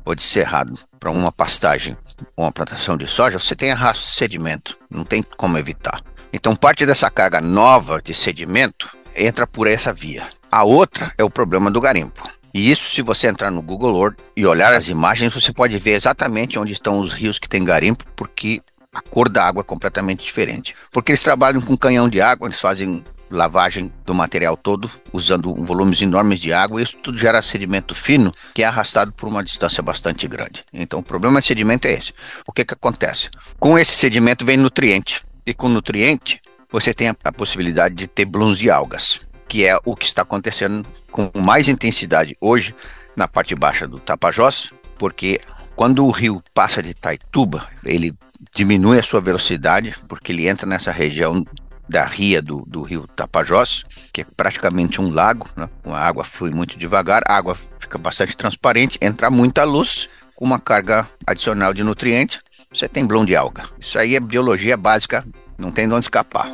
ou 0.05 0.15
de 0.15 0.23
cerrado 0.23 0.73
para 0.99 1.11
uma 1.11 1.31
pastagem 1.31 1.95
ou 2.35 2.45
uma 2.45 2.51
plantação 2.51 2.97
de 2.97 3.07
soja, 3.07 3.39
você 3.39 3.55
tem 3.55 3.71
arrasto 3.71 4.05
de 4.05 4.11
sedimento. 4.11 4.77
Não 4.89 5.03
tem 5.03 5.23
como 5.23 5.57
evitar. 5.57 6.01
Então, 6.31 6.55
parte 6.55 6.85
dessa 6.85 7.09
carga 7.09 7.41
nova 7.41 8.01
de 8.01 8.13
sedimento 8.13 8.95
entra 9.15 9.47
por 9.47 9.67
essa 9.67 9.91
via. 9.91 10.27
A 10.51 10.63
outra 10.63 11.11
é 11.17 11.23
o 11.23 11.29
problema 11.29 11.71
do 11.71 11.81
garimpo. 11.81 12.38
E 12.53 12.71
isso, 12.71 12.89
se 12.91 13.01
você 13.01 13.27
entrar 13.27 13.51
no 13.51 13.61
Google 13.61 14.01
Earth 14.03 14.19
e 14.35 14.45
olhar 14.45 14.73
as 14.73 14.89
imagens, 14.89 15.33
você 15.33 15.53
pode 15.53 15.77
ver 15.77 15.91
exatamente 15.91 16.57
onde 16.57 16.73
estão 16.73 16.99
os 16.99 17.13
rios 17.13 17.39
que 17.39 17.49
tem 17.49 17.63
garimpo, 17.63 18.05
porque 18.15 18.61
a 18.91 19.01
cor 19.01 19.29
da 19.29 19.45
água 19.45 19.61
é 19.61 19.63
completamente 19.63 20.23
diferente. 20.23 20.75
Porque 20.91 21.11
eles 21.11 21.23
trabalham 21.23 21.61
com 21.61 21.77
canhão 21.77 22.09
de 22.09 22.21
água, 22.21 22.47
eles 22.47 22.59
fazem 22.59 23.03
lavagem 23.29 23.91
do 24.05 24.13
material 24.13 24.57
todo, 24.57 24.89
usando 25.13 25.53
volumes 25.55 26.01
enormes 26.01 26.39
de 26.39 26.51
água, 26.51 26.81
e 26.81 26.83
isso 26.83 26.97
tudo 26.97 27.17
gera 27.17 27.41
sedimento 27.41 27.93
fino 27.93 28.31
que 28.53 28.63
é 28.63 28.65
arrastado 28.65 29.11
por 29.11 29.29
uma 29.29 29.43
distância 29.43 29.83
bastante 29.83 30.27
grande. 30.27 30.65
Então, 30.73 30.99
o 30.99 31.03
problema 31.03 31.39
de 31.39 31.45
sedimento 31.45 31.87
é 31.87 31.93
esse. 31.93 32.13
O 32.47 32.51
que, 32.51 32.65
que 32.65 32.73
acontece? 32.73 33.29
Com 33.59 33.77
esse 33.77 33.91
sedimento 33.91 34.43
vem 34.43 34.57
nutriente, 34.57 35.21
e 35.45 35.53
com 35.53 35.69
nutriente 35.69 36.41
você 36.71 36.93
tem 36.93 37.09
a 37.23 37.31
possibilidade 37.31 37.95
de 37.95 38.07
ter 38.07 38.25
blooms 38.25 38.57
de 38.57 38.69
algas, 38.69 39.21
que 39.49 39.65
é 39.65 39.77
o 39.83 39.95
que 39.95 40.05
está 40.05 40.21
acontecendo 40.21 40.87
com 41.11 41.29
mais 41.35 41.67
intensidade 41.67 42.37
hoje 42.39 42.73
na 43.15 43.27
parte 43.27 43.55
baixa 43.55 43.87
do 43.87 43.99
Tapajós, 43.99 44.71
porque 44.97 45.41
quando 45.75 46.05
o 46.05 46.11
rio 46.11 46.41
passa 46.53 46.83
de 46.83 46.93
Taituba, 46.93 47.67
ele 47.83 48.13
diminui 48.53 48.99
a 48.99 49.03
sua 49.03 49.19
velocidade, 49.19 49.95
porque 50.07 50.31
ele 50.31 50.47
entra 50.47 50.67
nessa 50.67 50.91
região 50.91 51.43
da 51.89 52.05
ria 52.05 52.41
do, 52.41 52.63
do 52.67 52.83
rio 52.83 53.07
Tapajós, 53.15 53.83
que 54.13 54.21
é 54.21 54.25
praticamente 54.37 55.01
um 55.01 55.11
lago, 55.11 55.49
né? 55.55 55.67
a 55.85 56.07
água 56.07 56.23
flui 56.23 56.51
muito 56.51 56.77
devagar, 56.77 57.23
a 57.27 57.35
água 57.35 57.55
fica 57.79 57.97
bastante 57.97 58.37
transparente, 58.37 58.99
entra 59.01 59.31
muita 59.31 59.63
luz, 59.63 60.07
com 60.35 60.45
uma 60.45 60.59
carga 60.59 61.09
adicional 61.25 61.73
de 61.73 61.83
nutrientes, 61.83 62.39
você 62.71 62.87
tem 62.87 63.05
blom 63.05 63.25
de 63.25 63.35
alga. 63.35 63.63
Isso 63.79 63.97
aí 63.97 64.15
é 64.15 64.19
biologia 64.19 64.77
básica, 64.77 65.25
não 65.59 65.71
tem 65.71 65.87
de 65.87 65.93
onde 65.93 66.05
escapar. 66.05 66.53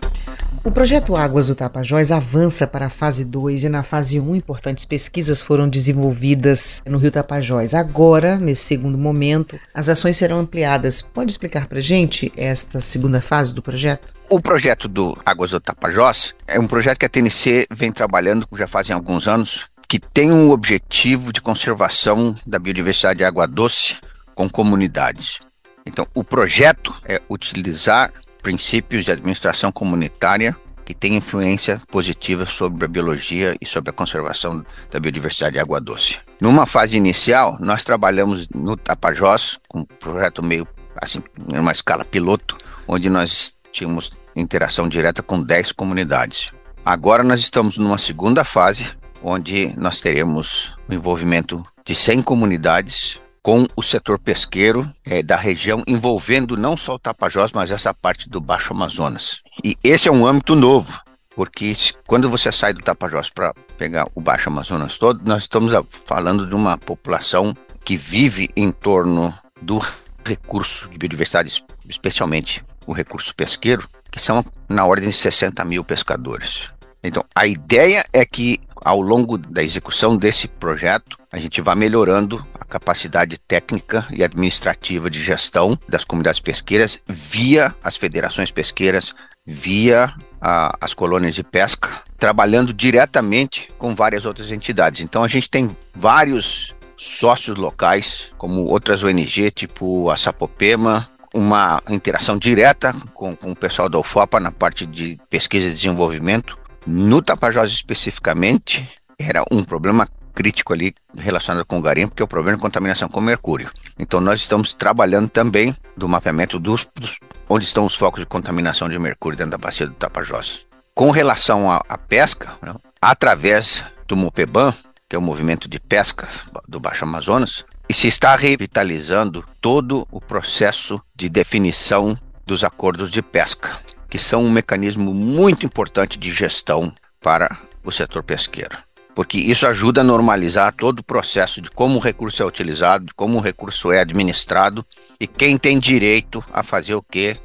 O 0.64 0.72
projeto 0.72 1.16
Águas 1.16 1.48
do 1.48 1.56
Tapajós 1.56 2.12
avança 2.12 2.66
para 2.66 2.88
a 2.88 2.90
fase 2.90 3.24
2 3.24 3.66
e 3.66 3.70
na 3.70 3.84
fase 3.84 4.20
1 4.20 4.32
um, 4.32 4.36
importantes 4.36 4.84
pesquisas 4.84 5.40
foram 5.40 5.70
desenvolvidas 5.70 6.82
no 6.88 6.98
Rio 6.98 7.12
Tapajós. 7.12 7.76
Agora, 7.76 8.38
nesse 8.38 8.64
segundo 8.64 8.98
momento, 8.98 9.60
as 9.74 9.90
ações 9.90 10.18
serão 10.18 10.40
ampliadas. 10.40 11.04
Pode 11.04 11.32
explicar 11.32 11.68
para 11.68 11.80
gente 11.80 12.34
esta 12.36 12.82
segunda 12.82 13.22
fase 13.22 13.54
do 13.54 13.62
projeto? 13.62 14.12
O 14.28 14.42
projeto 14.42 14.88
do 14.88 15.16
Águas 15.24 15.52
do 15.52 15.60
Tapajós 15.60 16.34
é 16.48 16.60
um 16.60 16.66
projeto 16.66 16.98
que 16.98 17.06
a 17.06 17.10
TNC 17.10 17.68
vem 17.70 17.92
trabalhando 17.92 18.48
já 18.58 18.68
fazem 18.68 18.96
alguns 18.96 19.28
anos, 19.28 19.66
que 19.88 20.00
tem 20.00 20.32
um 20.32 20.50
objetivo 20.50 21.32
de 21.32 21.42
conservação 21.42 22.36
da 22.44 22.58
biodiversidade 22.58 23.20
de 23.20 23.24
água 23.24 23.46
doce 23.46 23.98
com 24.34 24.50
comunidades. 24.50 25.38
Então, 25.86 26.08
o 26.16 26.24
projeto 26.24 26.96
é 27.06 27.22
utilizar 27.30 28.12
princípios 28.46 29.06
de 29.06 29.12
administração 29.12 29.72
comunitária 29.72 30.56
que 30.86 30.94
têm 30.94 31.16
influência 31.16 31.82
positiva 31.90 32.46
sobre 32.46 32.86
a 32.86 32.88
biologia 32.88 33.56
e 33.60 33.66
sobre 33.66 33.90
a 33.90 33.94
conservação 33.94 34.64
da 34.92 35.00
biodiversidade 35.00 35.54
de 35.54 35.60
água 35.60 35.82
doce. 35.82 36.20
Numa 36.40 36.68
fase 36.68 36.96
inicial, 36.96 37.58
nós 37.60 37.84
trabalhamos 37.84 38.48
no 38.50 38.78
Tapajós, 38.78 39.60
com 39.68 39.80
um 39.80 39.84
projeto 39.84 40.46
meio 40.46 40.68
assim, 40.96 41.24
numa 41.52 41.72
escala 41.72 42.06
piloto, 42.06 42.56
onde 42.88 43.10
nós 43.10 43.56
tínhamos 43.72 44.12
interação 44.36 44.88
direta 44.88 45.24
com 45.24 45.42
10 45.42 45.72
comunidades. 45.72 46.52
Agora 46.86 47.24
nós 47.24 47.40
estamos 47.40 47.80
numa 47.80 47.98
segunda 47.98 48.46
fase, 48.46 48.92
onde 49.24 49.74
nós 49.76 50.00
teremos 50.00 50.78
o 50.88 50.94
envolvimento 50.94 51.66
de 51.84 51.96
100 51.96 52.22
comunidades 52.22 53.20
com 53.46 53.68
o 53.76 53.84
setor 53.84 54.18
pesqueiro 54.18 54.92
é, 55.06 55.22
da 55.22 55.36
região, 55.36 55.84
envolvendo 55.86 56.58
não 56.58 56.76
só 56.76 56.96
o 56.96 57.00
Tapajós, 57.00 57.52
mas 57.52 57.70
essa 57.70 57.94
parte 57.94 58.28
do 58.28 58.42
Baixo 58.42 58.74
Amazonas. 58.74 59.44
E 59.64 59.78
esse 59.84 60.08
é 60.10 60.12
um 60.12 60.26
âmbito 60.26 60.56
novo, 60.56 61.00
porque 61.36 61.78
quando 62.08 62.28
você 62.28 62.52
sai 62.52 62.74
do 62.74 62.82
Tapajós 62.82 63.30
para 63.30 63.54
pegar 63.78 64.08
o 64.16 64.20
Baixo 64.20 64.50
Amazonas 64.50 64.98
todo, 64.98 65.22
nós 65.24 65.44
estamos 65.44 65.72
falando 66.08 66.48
de 66.48 66.56
uma 66.56 66.76
população 66.76 67.56
que 67.84 67.96
vive 67.96 68.50
em 68.56 68.72
torno 68.72 69.32
do 69.62 69.80
recurso 70.26 70.90
de 70.90 70.98
biodiversidade, 70.98 71.64
especialmente 71.88 72.66
o 72.88 72.94
recurso 72.94 73.36
pesqueiro, 73.36 73.88
que 74.10 74.20
são 74.20 74.44
na 74.68 74.88
ordem 74.88 75.12
de 75.12 75.16
60 75.16 75.64
mil 75.66 75.84
pescadores. 75.84 76.72
Então, 77.08 77.24
a 77.34 77.46
ideia 77.46 78.04
é 78.12 78.26
que 78.26 78.60
ao 78.84 79.02
longo 79.02 79.38
da 79.38 79.64
execução 79.64 80.16
desse 80.16 80.48
projeto, 80.48 81.18
a 81.32 81.40
gente 81.40 81.60
vá 81.60 81.74
melhorando 81.74 82.46
a 82.54 82.64
capacidade 82.64 83.38
técnica 83.38 84.06
e 84.12 84.24
administrativa 84.24 85.10
de 85.10 85.20
gestão 85.22 85.78
das 85.90 86.06
comunidades 86.06 86.40
pesqueiras 86.40 87.00
via 87.08 87.74
as 87.84 87.98
federações 87.98 88.52
pesqueiras, 88.52 89.14
via 89.46 90.14
a, 90.40 90.78
as 90.80 90.94
colônias 90.94 91.34
de 91.34 91.44
pesca, 91.44 91.90
trabalhando 92.20 92.72
diretamente 92.72 93.70
com 93.78 93.96
várias 93.96 94.26
outras 94.26 94.52
entidades. 94.52 95.02
Então, 95.02 95.24
a 95.24 95.28
gente 95.28 95.50
tem 95.50 95.76
vários 95.96 96.76
sócios 96.96 97.58
locais, 97.58 98.34
como 98.38 98.66
outras 98.66 99.04
ONG, 99.04 99.52
tipo 99.52 100.10
a 100.10 100.16
Sapopema, 100.16 101.10
uma 101.34 101.82
interação 101.90 102.38
direta 102.38 102.94
com, 103.14 103.36
com 103.36 103.52
o 103.52 103.56
pessoal 103.56 103.90
da 103.90 104.00
UFOPA 104.00 104.40
na 104.40 104.52
parte 104.52 104.86
de 104.86 105.20
pesquisa 105.30 105.68
e 105.68 105.74
desenvolvimento, 105.74 106.58
no 106.86 107.22
Tapajós 107.22 107.72
especificamente, 107.72 108.88
era 109.18 109.44
um 109.52 109.64
problema 109.64 110.08
crítico 110.34 110.74
ali 110.74 110.94
relacionado 111.18 111.66
com 111.66 111.80
o 111.80 111.82
garimpo, 111.82 112.14
que 112.14 112.22
é 112.22 112.26
o 112.26 112.28
problema 112.28 112.58
de 112.58 112.62
contaminação 112.62 113.08
com 113.08 113.22
mercúrio. 113.22 113.72
Então 113.98 114.20
nós 114.20 114.42
estamos 114.42 114.74
trabalhando 114.74 115.30
também 115.30 115.76
do 115.96 116.08
mapeamento 116.08 116.60
dos, 116.60 116.88
dos 116.94 117.18
onde 117.50 117.66
estão 117.66 117.86
os 117.86 117.96
focos 117.96 118.20
de 118.20 118.26
contaminação 118.26 118.90
de 118.90 119.00
mercúrio 119.00 119.38
dentro 119.38 119.52
da 119.52 119.58
bacia 119.58 119.88
do 119.88 119.94
Tapajós. 119.94 120.66
Com 120.94 121.10
relação 121.10 121.72
à 121.72 121.98
pesca, 121.98 122.58
né, 122.62 122.74
através 123.02 123.84
do 124.08 124.16
MOPEBAN, 124.16 124.74
que 125.10 125.16
é 125.16 125.20
o 125.20 125.22
movimento 125.22 125.70
de 125.70 125.80
pesca 125.80 126.28
do 126.68 126.80
Baixo 126.80 127.06
Amazonas, 127.06 127.66
e 127.88 127.94
se 127.94 128.08
está 128.08 128.36
revitalizando 128.36 129.44
todo 129.62 130.08
o 130.12 130.20
processo 130.20 131.02
de 131.16 131.30
definição 131.30 132.18
dos 132.46 132.64
acordos 132.64 133.12
de 133.12 133.22
pesca 133.22 133.80
que 134.16 134.20
são 134.20 134.46
um 134.46 134.50
mecanismo 134.50 135.14
muito 135.14 135.66
importante 135.66 136.18
de 136.18 136.32
gestão 136.32 136.90
para 137.20 137.58
o 137.84 137.92
setor 137.92 138.24
pesqueiro. 138.24 138.78
Porque 139.14 139.38
isso 139.38 139.68
ajuda 139.68 140.00
a 140.00 140.06
normalizar 140.06 140.74
todo 140.74 141.00
o 141.00 141.04
processo 141.04 141.60
de 141.60 141.70
como 141.70 141.98
o 141.98 142.02
recurso 142.02 142.42
é 142.42 142.46
utilizado, 142.46 143.08
de 143.08 143.14
como 143.14 143.38
o 143.38 143.42
recurso 143.42 143.92
é 143.92 144.00
administrado 144.00 144.86
e 145.20 145.28
quem 145.28 145.58
tem 145.58 145.78
direito 145.82 146.42
a 146.54 146.64
fazer 146.64 146.96
o 146.96 147.02
que 147.02 147.36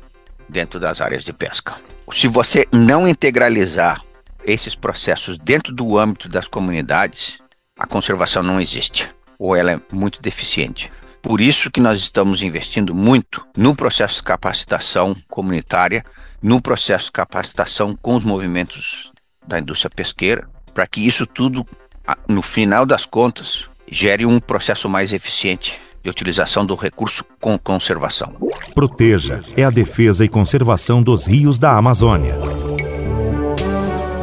dentro 0.49 0.79
das 0.79 1.01
áreas 1.01 1.25
de 1.25 1.33
pesca. 1.33 1.75
Se 2.13 2.29
você 2.29 2.65
não 2.73 3.09
integralizar 3.09 4.01
esses 4.47 4.77
processos 4.77 5.37
dentro 5.39 5.75
do 5.75 5.99
âmbito 5.99 6.29
das 6.29 6.47
comunidades, 6.47 7.41
a 7.77 7.85
conservação 7.85 8.45
não 8.45 8.61
existe 8.61 9.13
ou 9.41 9.57
ela 9.57 9.73
é 9.73 9.81
muito 9.93 10.23
deficiente. 10.23 10.89
Por 11.21 11.41
isso 11.41 11.69
que 11.69 11.81
nós 11.81 11.99
estamos 11.99 12.43
investindo 12.43 12.95
muito 12.95 13.45
no 13.57 13.75
processo 13.75 14.17
de 14.17 14.23
capacitação 14.23 15.17
comunitária 15.29 16.05
no 16.43 16.61
processo 16.61 17.07
de 17.07 17.13
capacitação 17.13 17.97
com 18.01 18.17
os 18.17 18.25
movimentos 18.25 19.11
da 19.47 19.59
indústria 19.59 19.91
pesqueira, 19.91 20.49
para 20.73 20.87
que 20.87 21.07
isso 21.07 21.27
tudo, 21.27 21.67
no 22.29 22.43
final 22.43 22.87
das 22.87 23.05
contas, 23.05 23.69
gere 23.91 24.25
um 24.25 24.39
processo 24.39 24.89
mais 24.89 25.13
eficiente 25.13 25.81
de 26.03 26.09
utilização 26.09 26.65
do 26.65 26.75
recurso 26.75 27.25
com 27.41 27.59
conservação. 27.59 28.35
Proteja 28.75 29.43
é 29.57 29.65
a 29.65 29.71
defesa 29.71 30.25
e 30.25 30.29
conservação 30.29 31.03
dos 31.03 31.27
rios 31.27 31.59
da 31.59 31.77
Amazônia. 31.77 32.37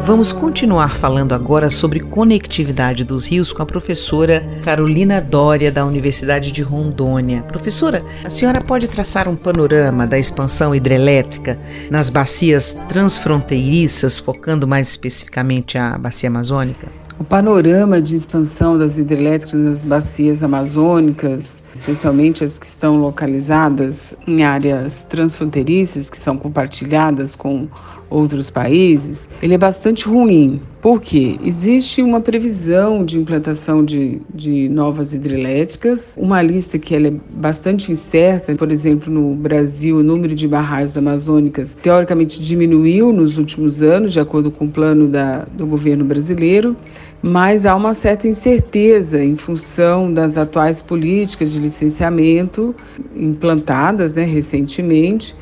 Vamos 0.08 0.32
continuar 0.32 0.96
falando 0.96 1.34
agora 1.34 1.70
sobre 1.70 2.00
conectividade 2.00 3.04
dos 3.04 3.28
rios 3.28 3.52
com 3.52 3.62
a 3.62 3.66
professora 3.66 4.42
Carolina 4.64 5.20
Dória, 5.20 5.70
da 5.70 5.86
Universidade 5.86 6.54
de 6.54 6.62
Rondônia. 6.62 7.42
Professora, 7.42 8.02
a 8.24 8.30
senhora 8.30 8.62
pode 8.62 8.88
traçar 8.88 9.28
um 9.28 9.36
panorama 9.36 10.08
da 10.08 10.18
expansão 10.18 10.74
hidrelétrica 10.74 11.60
nas 11.92 12.10
bacias 12.10 12.78
transfronteiriças, 12.88 14.18
focando 14.18 14.66
mais 14.66 14.88
especificamente 14.88 15.78
a 15.78 15.98
bacia 15.98 16.30
amazônica? 16.30 16.88
O 17.20 17.26
panorama 17.26 18.00
de 18.02 18.16
expansão 18.16 18.78
das 18.78 18.98
hidrelétricas 18.98 19.60
nas 19.60 19.84
bacias 19.84 20.42
amazônicas, 20.42 21.62
especialmente 21.74 22.46
as 22.46 22.58
que 22.58 22.66
estão 22.66 22.96
localizadas 22.96 24.16
em 24.26 24.44
áreas 24.44 25.06
transfronteiriças, 25.10 26.10
que 26.10 26.18
são 26.18 26.38
compartilhadas 26.38 27.36
com 27.36 27.68
outros 28.10 28.50
países, 28.50 29.28
ele 29.42 29.54
é 29.54 29.58
bastante 29.58 30.06
ruim. 30.06 30.62
Por 30.82 31.02
quê? 31.02 31.38
Existe 31.44 32.02
uma 32.02 32.22
previsão 32.22 33.04
de 33.04 33.20
implantação 33.20 33.84
de, 33.84 34.22
de 34.34 34.70
novas 34.70 35.14
hidrelétricas, 35.14 36.16
uma 36.18 36.42
lista 36.42 36.78
que 36.78 36.96
ela 36.96 37.08
é 37.08 37.14
bastante 37.32 37.92
incerta. 37.92 38.56
Por 38.56 38.72
exemplo, 38.72 39.12
no 39.12 39.36
Brasil, 39.36 39.98
o 39.98 40.04
número 40.04 40.34
de 40.34 40.48
barragens 40.48 40.96
amazônicas 40.96 41.76
teoricamente 41.82 42.40
diminuiu 42.42 43.12
nos 43.12 43.38
últimos 43.38 43.82
anos, 43.82 44.14
de 44.14 44.20
acordo 44.20 44.52
com 44.52 44.66
o 44.66 44.70
plano 44.70 45.08
da, 45.08 45.46
do 45.58 45.66
governo 45.66 46.06
brasileiro, 46.06 46.76
mas 47.22 47.66
há 47.66 47.76
uma 47.76 47.94
certa 47.94 48.28
incerteza 48.28 49.24
em 49.24 49.36
função 49.36 50.14
das 50.14 50.38
atuais 50.38 50.82
políticas 50.82 51.52
de 51.52 51.60
licenciamento 51.60 52.76
implantadas 53.16 54.14
né, 54.14 54.24
recentemente 54.24 55.36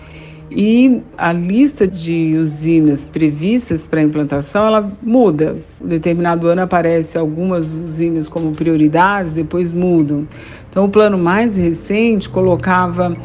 e 0.52 1.02
a 1.18 1.32
lista 1.32 1.88
de 1.88 2.36
usinas 2.38 3.06
previstas 3.06 3.88
para 3.88 4.02
implantação 4.02 4.68
ela 4.68 4.92
muda. 5.02 5.58
Em 5.82 5.88
determinado 5.88 6.48
ano 6.48 6.62
aparece 6.62 7.18
algumas 7.18 7.78
usinas 7.78 8.30
como 8.30 8.54
prioridades, 8.54 9.34
depois 9.34 9.74
mudam. 9.74 10.28
Então 10.70 10.86
o 10.86 10.90
plano 10.90 11.18
mais 11.18 11.56
recente 11.56 12.30
colocava 12.30 13.16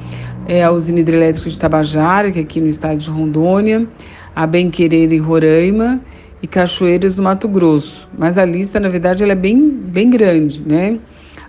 é, 0.49 0.65
a 0.65 0.71
usina 0.71 1.01
hidrelétrica 1.01 1.51
de 1.51 1.61
Tabajara, 1.61 2.31
que 2.31 2.39
é 2.39 2.43
aqui 2.43 2.61
no 2.61 2.67
estado 2.67 2.99
de 2.99 3.11
Rondônia, 3.11 3.87
a 4.35 4.47
Benquereira 4.47 5.15
em 5.15 5.19
Roraima 5.19 6.01
e 6.43 6.47
Cachoeiras 6.47 7.17
no 7.17 7.23
Mato 7.23 7.49
Grosso. 7.49 8.09
Mas 8.17 8.39
a 8.39 8.45
lista, 8.45 8.81
na 8.81 8.89
verdade, 8.89 9.23
ela 9.23 9.33
é 9.33 9.37
bem, 9.37 9.69
bem 9.71 10.09
grande, 10.09 10.63
né? 10.65 10.99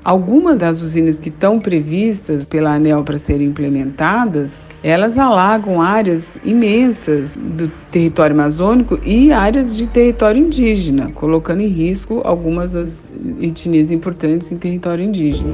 Algumas 0.03 0.61
das 0.61 0.81
usinas 0.81 1.19
que 1.19 1.29
estão 1.29 1.59
previstas 1.59 2.43
pela 2.43 2.73
ANEL 2.73 3.03
para 3.03 3.19
serem 3.19 3.49
implementadas, 3.49 4.59
elas 4.83 5.15
alagam 5.15 5.79
áreas 5.79 6.37
imensas 6.43 7.37
do 7.37 7.67
território 7.91 8.35
amazônico 8.35 8.99
e 9.05 9.31
áreas 9.31 9.77
de 9.77 9.85
território 9.85 10.41
indígena, 10.41 11.11
colocando 11.11 11.61
em 11.61 11.67
risco 11.67 12.19
algumas 12.23 12.71
das 12.71 13.07
etnias 13.39 13.91
importantes 13.91 14.51
em 14.51 14.57
território 14.57 15.05
indígena. 15.05 15.53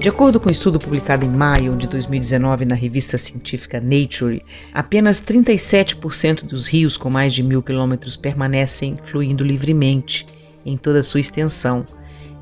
De 0.00 0.08
acordo 0.08 0.40
com 0.40 0.48
um 0.48 0.52
estudo 0.52 0.78
publicado 0.78 1.26
em 1.26 1.28
maio 1.28 1.76
de 1.76 1.86
2019 1.86 2.64
na 2.64 2.74
revista 2.74 3.18
científica 3.18 3.78
Nature, 3.78 4.42
apenas 4.72 5.20
37% 5.20 6.46
dos 6.46 6.66
rios 6.66 6.96
com 6.96 7.10
mais 7.10 7.34
de 7.34 7.42
mil 7.42 7.62
quilômetros 7.62 8.16
permanecem 8.16 8.98
fluindo 9.04 9.44
livremente 9.44 10.24
em 10.64 10.78
toda 10.78 11.00
a 11.00 11.02
sua 11.02 11.20
extensão 11.20 11.84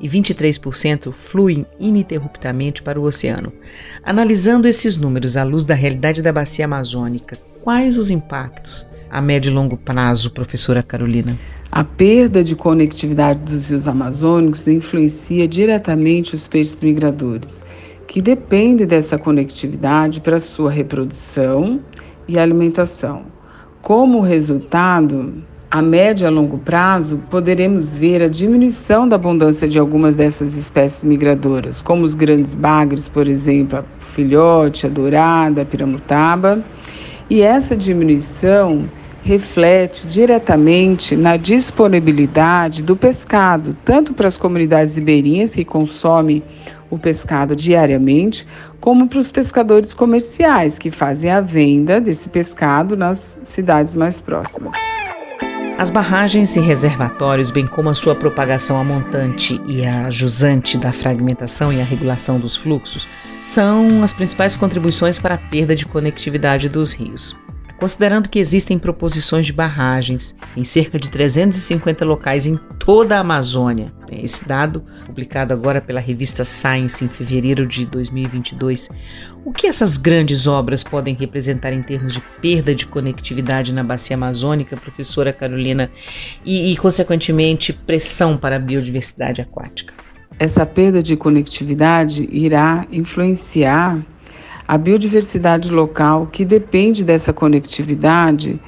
e 0.01 0.09
23% 0.09 1.11
fluem 1.11 1.65
ininterruptamente 1.79 2.81
para 2.81 2.99
o 2.99 3.03
oceano. 3.03 3.53
Analisando 4.03 4.67
esses 4.67 4.97
números 4.97 5.37
à 5.37 5.43
luz 5.43 5.63
da 5.63 5.75
realidade 5.75 6.21
da 6.21 6.33
bacia 6.33 6.65
amazônica, 6.65 7.37
quais 7.61 7.97
os 7.97 8.09
impactos 8.09 8.85
a 9.09 9.21
médio 9.21 9.51
e 9.51 9.53
longo 9.53 9.77
prazo, 9.77 10.31
professora 10.31 10.81
Carolina? 10.81 11.37
A 11.71 11.83
perda 11.83 12.43
de 12.43 12.55
conectividade 12.55 13.39
dos 13.39 13.69
rios 13.69 13.87
amazônicos 13.87 14.67
influencia 14.67 15.47
diretamente 15.47 16.33
os 16.33 16.47
peixes 16.47 16.79
migradores, 16.81 17.63
que 18.07 18.21
dependem 18.21 18.87
dessa 18.87 19.17
conectividade 19.17 20.19
para 20.19 20.39
sua 20.39 20.71
reprodução 20.71 21.79
e 22.27 22.39
alimentação. 22.39 23.25
Como 23.81 24.21
resultado, 24.21 25.43
a 25.71 25.81
médio 25.81 26.25
e 26.25 26.27
a 26.27 26.29
longo 26.29 26.57
prazo, 26.57 27.23
poderemos 27.29 27.95
ver 27.95 28.21
a 28.21 28.27
diminuição 28.27 29.07
da 29.07 29.15
abundância 29.15 29.69
de 29.69 29.79
algumas 29.79 30.17
dessas 30.17 30.57
espécies 30.57 31.01
migradoras, 31.01 31.81
como 31.81 32.03
os 32.03 32.13
grandes 32.13 32.53
bagres, 32.53 33.07
por 33.07 33.25
exemplo, 33.25 33.79
a 33.79 33.83
filhote, 34.03 34.85
a 34.85 34.89
dourada, 34.89 35.61
a 35.61 35.65
piramutaba. 35.65 36.61
E 37.29 37.41
essa 37.41 37.73
diminuição 37.73 38.83
reflete 39.23 40.05
diretamente 40.07 41.15
na 41.15 41.37
disponibilidade 41.37 42.83
do 42.83 42.97
pescado, 42.97 43.73
tanto 43.85 44.13
para 44.13 44.27
as 44.27 44.37
comunidades 44.37 44.95
ribeirinhas 44.95 45.51
que 45.51 45.63
consomem 45.63 46.43
o 46.89 46.97
pescado 46.97 47.55
diariamente, 47.55 48.45
como 48.81 49.07
para 49.07 49.19
os 49.19 49.31
pescadores 49.31 49.93
comerciais 49.93 50.77
que 50.77 50.91
fazem 50.91 51.31
a 51.31 51.39
venda 51.39 52.01
desse 52.01 52.27
pescado 52.27 52.97
nas 52.97 53.37
cidades 53.43 53.93
mais 53.93 54.19
próximas. 54.19 54.75
As 55.81 55.89
barragens 55.89 56.55
e 56.55 56.59
reservatórios, 56.59 57.49
bem 57.49 57.65
como 57.65 57.89
a 57.89 57.95
sua 57.95 58.13
propagação 58.13 58.79
a 58.79 58.83
montante 58.83 59.59
e 59.65 59.83
a 59.83 60.11
jusante 60.11 60.77
da 60.77 60.93
fragmentação 60.93 61.73
e 61.73 61.81
a 61.81 61.83
regulação 61.83 62.39
dos 62.39 62.55
fluxos, 62.55 63.07
são 63.39 64.03
as 64.03 64.13
principais 64.13 64.55
contribuições 64.55 65.17
para 65.17 65.33
a 65.33 65.39
perda 65.39 65.75
de 65.75 65.87
conectividade 65.87 66.69
dos 66.69 66.93
rios. 66.93 67.35
Considerando 67.81 68.29
que 68.29 68.37
existem 68.37 68.77
proposições 68.77 69.47
de 69.47 69.53
barragens 69.53 70.35
em 70.55 70.63
cerca 70.63 70.99
de 70.99 71.09
350 71.09 72.05
locais 72.05 72.45
em 72.45 72.55
toda 72.77 73.17
a 73.17 73.21
Amazônia, 73.21 73.91
esse 74.11 74.47
dado, 74.47 74.83
publicado 75.03 75.51
agora 75.51 75.81
pela 75.81 75.99
revista 75.99 76.45
Science 76.45 77.03
em 77.03 77.07
fevereiro 77.07 77.65
de 77.65 77.87
2022, 77.87 78.87
o 79.43 79.51
que 79.51 79.65
essas 79.65 79.97
grandes 79.97 80.45
obras 80.45 80.83
podem 80.83 81.15
representar 81.15 81.73
em 81.73 81.81
termos 81.81 82.13
de 82.13 82.21
perda 82.39 82.75
de 82.75 82.85
conectividade 82.85 83.73
na 83.73 83.83
bacia 83.83 84.15
amazônica, 84.15 84.77
professora 84.77 85.33
Carolina, 85.33 85.89
e, 86.45 86.71
e 86.71 86.77
consequentemente, 86.77 87.73
pressão 87.73 88.37
para 88.37 88.57
a 88.57 88.59
biodiversidade 88.59 89.41
aquática? 89.41 89.91
Essa 90.37 90.67
perda 90.67 91.01
de 91.01 91.17
conectividade 91.17 92.29
irá 92.31 92.85
influenciar 92.91 93.97
a 94.67 94.77
biodiversidade 94.77 95.71
local 95.71 96.27
que 96.27 96.45
depende 96.45 97.03
dessa 97.03 97.33
conectividade 97.33 98.59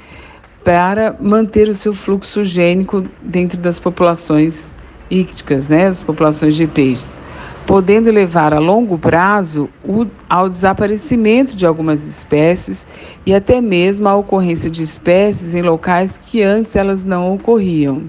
para 0.64 1.16
manter 1.20 1.68
o 1.68 1.74
seu 1.74 1.94
fluxo 1.94 2.44
gênico 2.44 3.04
dentro 3.22 3.58
das 3.58 3.80
populações 3.80 4.74
ícticas, 5.10 5.68
né, 5.68 5.88
as 5.88 6.04
populações 6.04 6.56
de 6.56 6.66
peixes, 6.66 7.22
podendo 7.68 8.10
levar 8.12 8.54
a 8.54 8.60
longo 8.60 8.98
prazo 8.98 9.70
o, 9.84 10.08
ao 10.30 10.50
desaparecimento 10.50 11.56
de 11.56 11.66
algumas 11.66 12.06
espécies 12.08 12.88
e 13.26 13.34
até 13.34 13.62
mesmo 13.62 14.08
à 14.08 14.16
ocorrência 14.16 14.70
de 14.70 14.82
espécies 14.82 15.54
em 15.54 15.62
locais 15.62 16.18
que 16.18 16.42
antes 16.42 16.76
elas 16.76 17.04
não 17.04 17.34
ocorriam. 17.34 18.04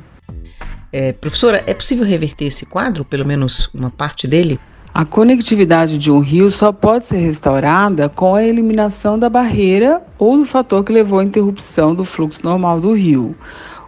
É, 0.92 1.12
professora, 1.12 1.62
é 1.66 1.74
possível 1.74 2.04
reverter 2.04 2.46
esse 2.46 2.66
quadro, 2.66 3.04
pelo 3.04 3.26
menos 3.26 3.68
uma 3.74 3.90
parte 3.90 4.28
dele? 4.28 4.60
A 4.94 5.04
conectividade 5.04 5.98
de 5.98 6.08
um 6.08 6.20
rio 6.20 6.48
só 6.52 6.70
pode 6.70 7.08
ser 7.08 7.16
restaurada 7.16 8.08
com 8.08 8.36
a 8.36 8.44
eliminação 8.44 9.18
da 9.18 9.28
barreira 9.28 10.00
ou 10.16 10.36
do 10.36 10.44
fator 10.44 10.84
que 10.84 10.92
levou 10.92 11.18
à 11.18 11.24
interrupção 11.24 11.92
do 11.92 12.04
fluxo 12.04 12.38
normal 12.44 12.80
do 12.80 12.92
rio. 12.92 13.34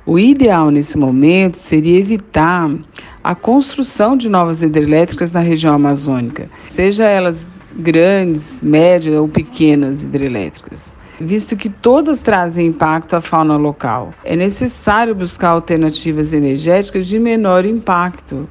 O 0.05 0.19
ideal 0.19 0.69
nesse 0.69 0.99
momento 0.99 1.59
seria 1.59 2.01
evitar 2.01 2.75
a 3.23 3.37
construção 3.37 4.17
de 4.17 4.29
novas 4.29 4.65
hidrelétricas 4.65 5.31
na 5.31 5.39
região 5.39 5.73
amazônica, 5.73 6.51
seja 6.69 7.05
elas 7.05 7.47
grandes, 7.77 8.59
médias 8.61 9.15
ou 9.15 9.29
pequenas 9.29 10.03
hidrelétricas 10.03 10.97
visto 11.21 11.57
que 11.57 11.71
todas 11.71 12.21
trazem 12.21 12.67
impacto 12.67 13.17
à 13.17 13.21
fauna 13.21 13.57
local. 13.57 14.11
É 14.23 14.37
necessário 14.37 15.15
buscar 15.15 15.49
alternativas 15.49 16.33
energéticas 16.33 17.07
de 17.07 17.19
menor 17.19 17.65
impacto, 17.65 18.47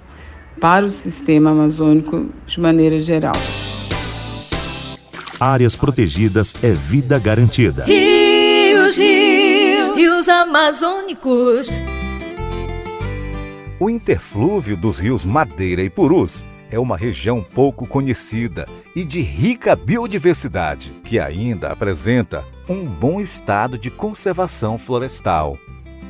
para 0.65 0.84
o 0.84 0.89
sistema 0.89 1.51
amazônico 1.51 2.25
de 2.47 2.60
maneira 2.60 2.99
geral. 2.99 3.36
Áreas 5.39 5.75
protegidas 5.75 6.56
é 6.63 6.71
vida 6.71 7.19
garantida. 7.19 7.86
Rios, 7.86 8.97
rios, 8.97 9.95
rios 9.95 10.28
amazônicos. 10.28 11.69
O 13.80 13.91
interflúvio 13.91 14.75
dos 14.75 14.97
rios 14.97 15.23
Madeira 15.23 15.84
e 15.84 15.89
Purus 15.91 16.43
é 16.71 16.80
uma 16.80 16.97
região 16.97 17.43
pouco 17.43 17.86
conhecida 17.86 18.65
e 18.95 19.04
de 19.04 19.21
rica 19.21 19.75
biodiversidade, 19.75 20.91
que 21.04 21.19
ainda 21.19 21.71
apresenta 21.71 22.43
um 22.67 22.86
bom 22.86 23.21
estado 23.21 23.78
de 23.78 23.91
conservação 23.91 24.80
florestal. 24.80 25.60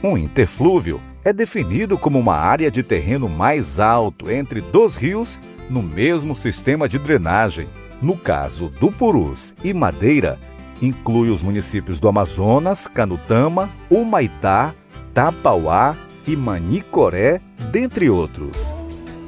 Um 0.01 0.17
interflúvio 0.17 1.01
é 1.25 1.33
definido 1.33 1.97
como 1.97 2.17
uma 2.19 2.35
área 2.35 2.69
de 2.69 2.83
terreno 2.83 3.27
mais 3.27 3.79
alto 3.79 4.29
entre 4.29 4.61
dois 4.61 4.95
rios 4.95 5.39
no 5.67 5.81
mesmo 5.81 6.35
sistema 6.35 6.87
de 6.87 6.99
drenagem. 6.99 7.67
No 7.99 8.15
caso 8.15 8.69
do 8.69 8.91
Purus 8.91 9.55
e 9.63 9.73
Madeira, 9.73 10.37
inclui 10.79 11.31
os 11.31 11.41
municípios 11.41 11.99
do 11.99 12.07
Amazonas, 12.07 12.87
Canutama, 12.87 13.71
Humaitá, 13.89 14.75
Tapauá 15.15 15.97
e 16.27 16.35
Manicoré, 16.35 17.41
dentre 17.71 18.07
outros. 18.07 18.71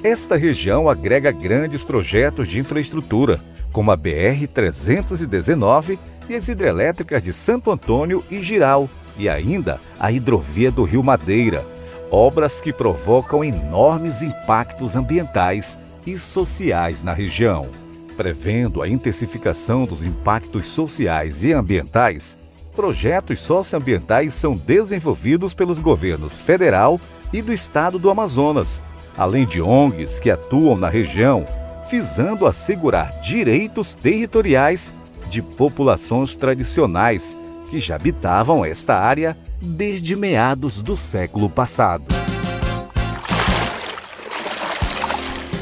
Esta 0.04 0.38
região 0.38 0.88
agrega 0.88 1.32
grandes 1.32 1.84
projetos 1.84 2.48
de 2.48 2.60
infraestrutura, 2.60 3.40
como 3.72 3.90
a 3.90 3.98
BR-319 3.98 5.98
e 6.30 6.36
as 6.36 6.48
hidrelétricas 6.48 7.24
de 7.24 7.34
Santo 7.34 7.72
Antônio 7.72 8.24
e 8.30 8.40
Giral, 8.42 8.88
e 9.18 9.28
ainda 9.28 9.80
a 10.00 10.12
hidrovia 10.12 10.70
do 10.70 10.84
Rio 10.84 11.04
Madeira, 11.04 11.66
obras 12.12 12.62
que 12.62 12.72
provocam 12.72 13.44
enormes 13.44 14.22
impactos 14.22 14.96
ambientais 14.96 15.78
e 16.06 16.18
sociais 16.18 17.04
na 17.04 17.12
região. 17.12 17.68
Prevendo 18.16 18.82
a 18.82 18.88
intensificação 18.88 19.86
dos 19.86 20.04
impactos 20.04 20.66
sociais 20.68 21.44
e 21.44 21.54
ambientais, 21.54 22.38
projetos 22.76 23.40
socioambientais 23.40 24.34
são 24.34 24.56
desenvolvidos 24.56 25.54
pelos 25.54 25.80
governos 25.80 26.42
federal 26.42 27.00
e 27.34 27.42
do 27.42 27.54
estado 27.54 28.00
do 28.00 28.10
Amazonas, 28.10 28.82
além 29.18 29.46
de 29.46 29.62
ONGs 29.62 30.20
que 30.20 30.32
atuam 30.32 30.78
na 30.78 30.90
região, 30.90 31.46
visando 31.90 32.46
assegurar 32.46 33.22
direitos 33.22 33.94
territoriais 33.94 34.92
de 35.30 35.42
populações 35.42 36.36
tradicionais 36.36 37.36
que 37.70 37.80
já 37.80 37.96
habitavam 37.96 38.66
esta 38.66 38.96
área 38.96 39.38
desde 39.62 40.16
meados 40.16 40.82
do 40.82 40.96
século 40.96 41.50
passado. 41.50 42.06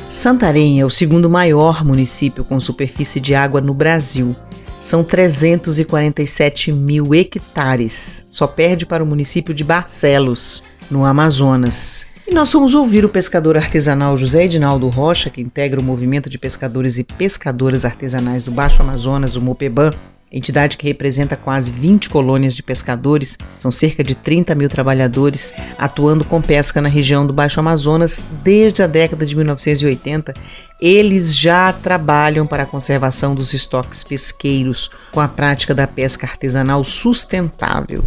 Santarém 0.10 0.80
é 0.80 0.86
o 0.86 0.90
segundo 0.90 1.30
maior 1.30 1.84
município 1.84 2.46
com 2.46 2.60
superfície 2.60 3.20
de 3.20 3.36
água 3.36 3.60
no 3.60 3.74
Brasil. 3.74 4.34
São 4.80 5.04
347 5.04 6.72
mil 6.72 7.14
hectares. 7.14 8.24
Só 8.30 8.48
perde 8.48 8.86
para 8.86 9.04
o 9.04 9.08
município 9.08 9.54
de 9.54 9.64
Barcelos, 9.64 10.64
no 10.90 11.04
Amazonas. 11.04 12.06
E 12.28 12.34
nós 12.34 12.52
fomos 12.52 12.74
ouvir 12.74 13.04
o 13.06 13.10
pescador 13.10 13.58
artesanal 13.58 14.16
José 14.16 14.46
Edinaldo 14.46 14.88
Rocha, 14.90 15.30
que 15.30 15.42
integra 15.42 15.80
o 15.80 15.84
movimento 15.84 16.30
de 16.30 16.40
pescadores 16.40 16.98
e 16.98 17.04
pescadoras 17.04 17.86
artesanais 17.86 18.42
do 18.42 18.52
Baixo 18.52 18.82
Amazonas, 18.82 19.36
o 19.36 19.42
MOPEBAN, 19.42 19.92
entidade 20.32 20.78
que 20.78 20.88
representa 20.88 21.36
quase 21.36 21.72
20 21.72 22.10
colônias 22.10 22.54
de 22.54 22.64
pescadores, 22.64 23.38
são 23.58 23.72
cerca 23.72 24.04
de 24.04 24.16
30 24.16 24.54
mil 24.56 24.70
trabalhadores 24.70 25.54
atuando 25.78 26.26
com 26.26 26.42
pesca 26.42 26.82
na 26.82 26.90
região 26.90 27.26
do 27.26 27.34
Baixo 27.34 27.60
Amazonas 27.60 28.24
desde 28.44 28.84
a 28.84 28.88
década 28.88 29.26
de 29.26 29.36
1980. 29.36 30.34
Eles 30.80 31.34
já 31.36 31.72
trabalham 31.72 32.46
para 32.46 32.64
a 32.64 32.66
conservação 32.66 33.34
dos 33.34 33.54
estoques 33.54 34.04
pesqueiros 34.04 34.92
com 35.12 35.22
a 35.22 35.28
prática 35.28 35.74
da 35.74 35.88
pesca 35.88 36.28
artesanal 36.28 36.84
sustentável. 36.84 38.04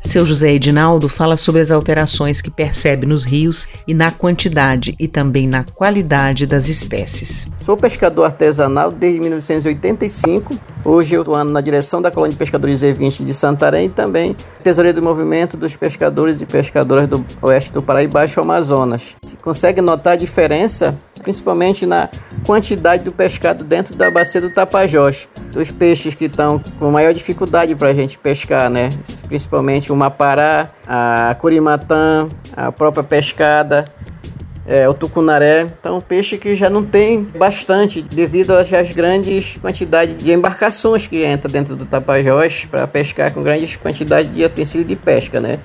Seu 0.00 0.24
José 0.24 0.52
Edinaldo 0.52 1.08
fala 1.08 1.36
sobre 1.36 1.60
as 1.60 1.72
alterações 1.72 2.40
que 2.40 2.50
percebe 2.50 3.06
nos 3.06 3.24
rios 3.24 3.66
e 3.88 3.94
na 3.94 4.12
quantidade 4.12 4.94
e 5.00 5.08
também 5.08 5.48
na 5.48 5.64
qualidade 5.64 6.46
das 6.46 6.68
espécies. 6.68 7.50
Sou 7.56 7.76
pescador 7.76 8.26
artesanal 8.26 8.92
desde 8.92 9.18
1985. 9.18 10.54
Hoje 10.84 11.16
eu 11.16 11.22
estou 11.22 11.44
na 11.44 11.60
direção 11.60 12.00
da 12.00 12.12
Colônia 12.12 12.34
de 12.34 12.38
Pescadores 12.38 12.82
E20 12.82 13.24
de 13.24 13.34
Santarém 13.34 13.86
e 13.86 13.88
também 13.88 14.36
tesoureiro 14.62 15.00
do 15.00 15.04
movimento 15.04 15.56
dos 15.56 15.74
pescadores 15.74 16.40
e 16.40 16.46
pescadoras 16.46 17.08
do 17.08 17.26
oeste 17.42 17.72
do 17.72 17.82
Paraíba 17.82 18.10
e 18.10 18.12
Baixo 18.12 18.40
Amazonas. 18.40 19.16
Se 19.24 19.36
consegue 19.36 19.80
notar 19.80 20.12
a 20.12 20.16
diferença, 20.16 20.96
principalmente 21.26 21.84
na 21.84 22.08
quantidade 22.44 23.02
do 23.02 23.10
pescado 23.10 23.64
dentro 23.64 23.96
da 23.96 24.08
bacia 24.08 24.40
do 24.40 24.48
Tapajós. 24.48 25.28
Dos 25.50 25.72
peixes 25.72 26.14
que 26.14 26.26
estão 26.26 26.62
com 26.78 26.88
maior 26.92 27.12
dificuldade 27.12 27.74
para 27.74 27.88
a 27.88 27.92
gente 27.92 28.16
pescar, 28.16 28.70
né? 28.70 28.90
Principalmente 29.26 29.90
o 29.90 29.96
mapará, 29.96 30.68
a 30.86 31.36
curimatã, 31.40 32.28
a 32.56 32.70
própria 32.70 33.02
pescada 33.02 33.86
é, 34.66 34.88
o 34.88 34.94
tucunaré. 34.94 35.66
Então, 35.80 36.00
peixe 36.00 36.36
que 36.36 36.56
já 36.56 36.68
não 36.68 36.82
tem 36.82 37.22
bastante 37.22 38.02
devido 38.02 38.52
às 38.52 38.70
grandes 38.92 39.56
quantidades 39.56 40.16
de 40.16 40.32
embarcações 40.32 41.06
que 41.06 41.24
entra 41.24 41.48
dentro 41.48 41.76
do 41.76 41.86
Tapajós 41.86 42.66
para 42.66 42.86
pescar 42.86 43.32
com 43.32 43.42
grandes 43.42 43.76
quantidades 43.76 44.32
de 44.32 44.44
utensílios 44.44 44.88
de 44.88 44.96
pesca, 44.96 45.40
né? 45.40 45.58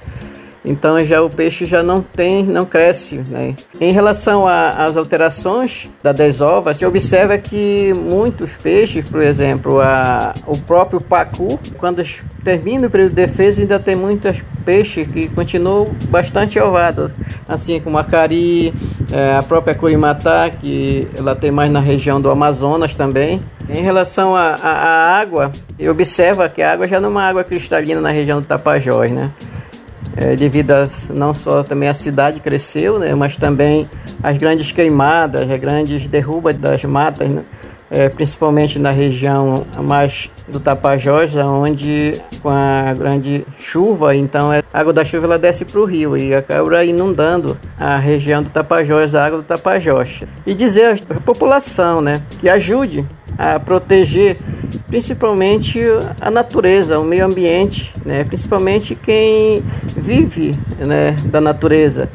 Então 0.64 1.04
já 1.04 1.22
o 1.22 1.30
peixe 1.30 1.66
já 1.66 1.82
não 1.82 2.02
tem, 2.02 2.44
não 2.46 2.66
cresce. 2.66 3.18
Né? 3.18 3.56
Em 3.80 3.92
relação 3.92 4.46
às 4.48 4.96
alterações 4.96 5.90
da 6.04 6.12
desova, 6.12 6.74
se 6.74 6.86
observa 6.86 7.38
que 7.38 7.94
muitos 7.94 8.56
peixes, 8.56 9.04
por 9.04 9.22
exemplo, 9.22 9.80
a, 9.82 10.34
o 10.46 10.58
próprio 10.58 11.02
pacu, 11.02 11.60
quando 11.78 12.04
termina 12.44 12.88
o 12.88 12.90
período 12.90 13.10
de 13.10 13.16
defesa, 13.16 13.62
ainda 13.62 13.80
tem 13.80 13.96
muitos 13.96 14.44
peixes 14.64 15.08
que 15.08 15.28
continuam 15.30 15.88
bastante 16.10 16.60
ovados, 16.60 17.12
assim 17.48 17.80
como 17.80 17.98
a 17.98 18.04
cari, 18.04 18.72
é, 19.12 19.36
a 19.36 19.44
própria 19.44 19.74
curimatá, 19.74 20.50
que 20.50 21.08
ela 21.18 21.36
tem 21.36 21.50
mais 21.50 21.72
na 21.72 21.80
região 21.80 22.22
do 22.22 22.30
Amazonas 22.30 22.94
também. 22.94 23.42
Em 23.68 23.82
relação 23.82 24.36
à 24.36 25.18
água, 25.20 25.52
observa 25.90 26.50
que 26.50 26.62
a 26.62 26.74
água 26.74 26.88
já 26.88 27.00
não 27.00 27.10
é 27.10 27.12
uma 27.12 27.24
água 27.24 27.44
cristalina 27.44 28.02
na 28.02 28.10
região 28.12 28.42
do 28.42 28.48
Tapajós, 28.48 29.10
né? 29.12 29.32
É, 30.16 30.36
devido 30.36 30.72
a 30.72 30.88
não 31.10 31.34
só 31.34 31.64
também 31.64 31.88
a 31.88 31.94
cidade 31.94 32.40
cresceu, 32.40 33.00
né, 33.00 33.14
mas 33.16 33.38
também 33.38 33.90
as 34.22 34.38
grandes 34.38 34.72
queimadas, 34.72 35.50
as 35.50 35.60
grandes 35.60 36.08
derrubas 36.08 36.56
das 36.56 36.84
matas, 36.84 37.30
né, 37.30 37.44
é, 37.92 38.08
principalmente 38.08 38.80
na 38.80 38.90
região 38.90 39.66
mais 39.84 40.32
do 40.48 40.60
Tapajós, 40.60 41.36
onde 41.36 42.14
com 42.42 42.50
a 42.50 42.94
grande 42.94 43.46
chuva, 43.60 44.16
então 44.16 44.50
a 44.50 44.64
água 44.74 44.94
da 44.94 45.04
chuva 45.04 45.26
ela 45.26 45.38
desce 45.38 45.66
para 45.66 45.80
o 45.80 45.86
rio 45.86 46.18
e 46.18 46.34
acaba 46.34 46.84
inundando 46.86 47.60
a 47.78 47.98
região 47.98 48.42
do 48.42 48.50
Tapajós, 48.50 49.14
a 49.14 49.26
água 49.26 49.40
do 49.40 49.44
Tapajós. 49.44 50.24
E 50.46 50.56
dizer 50.56 51.04
à 51.10 51.20
população 51.20 52.02
né, 52.02 52.22
que 52.40 52.48
ajude 52.48 53.06
a 53.38 53.60
proteger 53.60 54.38
principalmente 54.88 55.80
a 56.20 56.30
natureza, 56.30 57.00
o 57.00 57.04
meio 57.04 57.26
ambiente, 57.26 57.94
né? 58.06 58.24
principalmente 58.24 58.96
quem 58.96 59.64
vive 59.96 60.58
né, 60.80 61.16
da 61.26 61.42
natureza. 61.42 62.10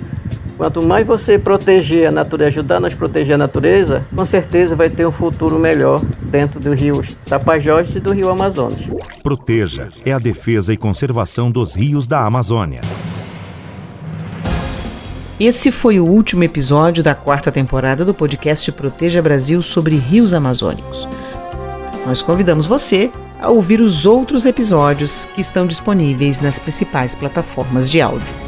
Quanto 0.56 0.82
mais 0.82 1.06
você 1.06 1.38
proteger 1.38 2.08
a 2.08 2.10
natureza, 2.10 2.48
ajudar 2.48 2.80
nós 2.80 2.94
a 2.94 2.96
proteger 2.96 3.34
a 3.34 3.38
natureza, 3.38 4.06
com 4.14 4.24
certeza 4.24 4.74
vai 4.74 4.88
ter 4.88 5.06
um 5.06 5.12
futuro 5.12 5.58
melhor 5.58 6.00
dentro 6.22 6.58
do 6.58 6.72
rio 6.72 7.02
Tapajós 7.26 7.94
e 7.94 8.00
do 8.00 8.12
rio 8.12 8.30
Amazonas. 8.30 8.88
Proteja 9.22 9.88
é 10.04 10.12
a 10.12 10.18
defesa 10.18 10.72
e 10.72 10.76
conservação 10.76 11.50
dos 11.50 11.74
rios 11.74 12.06
da 12.06 12.24
Amazônia. 12.24 12.80
Esse 15.38 15.70
foi 15.70 16.00
o 16.00 16.06
último 16.06 16.42
episódio 16.44 17.02
da 17.02 17.14
quarta 17.14 17.52
temporada 17.52 18.02
do 18.02 18.14
podcast 18.14 18.72
Proteja 18.72 19.20
Brasil 19.20 19.60
sobre 19.60 19.96
rios 19.96 20.32
amazônicos. 20.32 21.06
Nós 22.06 22.22
convidamos 22.22 22.64
você 22.64 23.10
a 23.38 23.50
ouvir 23.50 23.82
os 23.82 24.06
outros 24.06 24.46
episódios 24.46 25.26
que 25.34 25.42
estão 25.42 25.66
disponíveis 25.66 26.40
nas 26.40 26.58
principais 26.58 27.14
plataformas 27.14 27.90
de 27.90 28.00
áudio. 28.00 28.45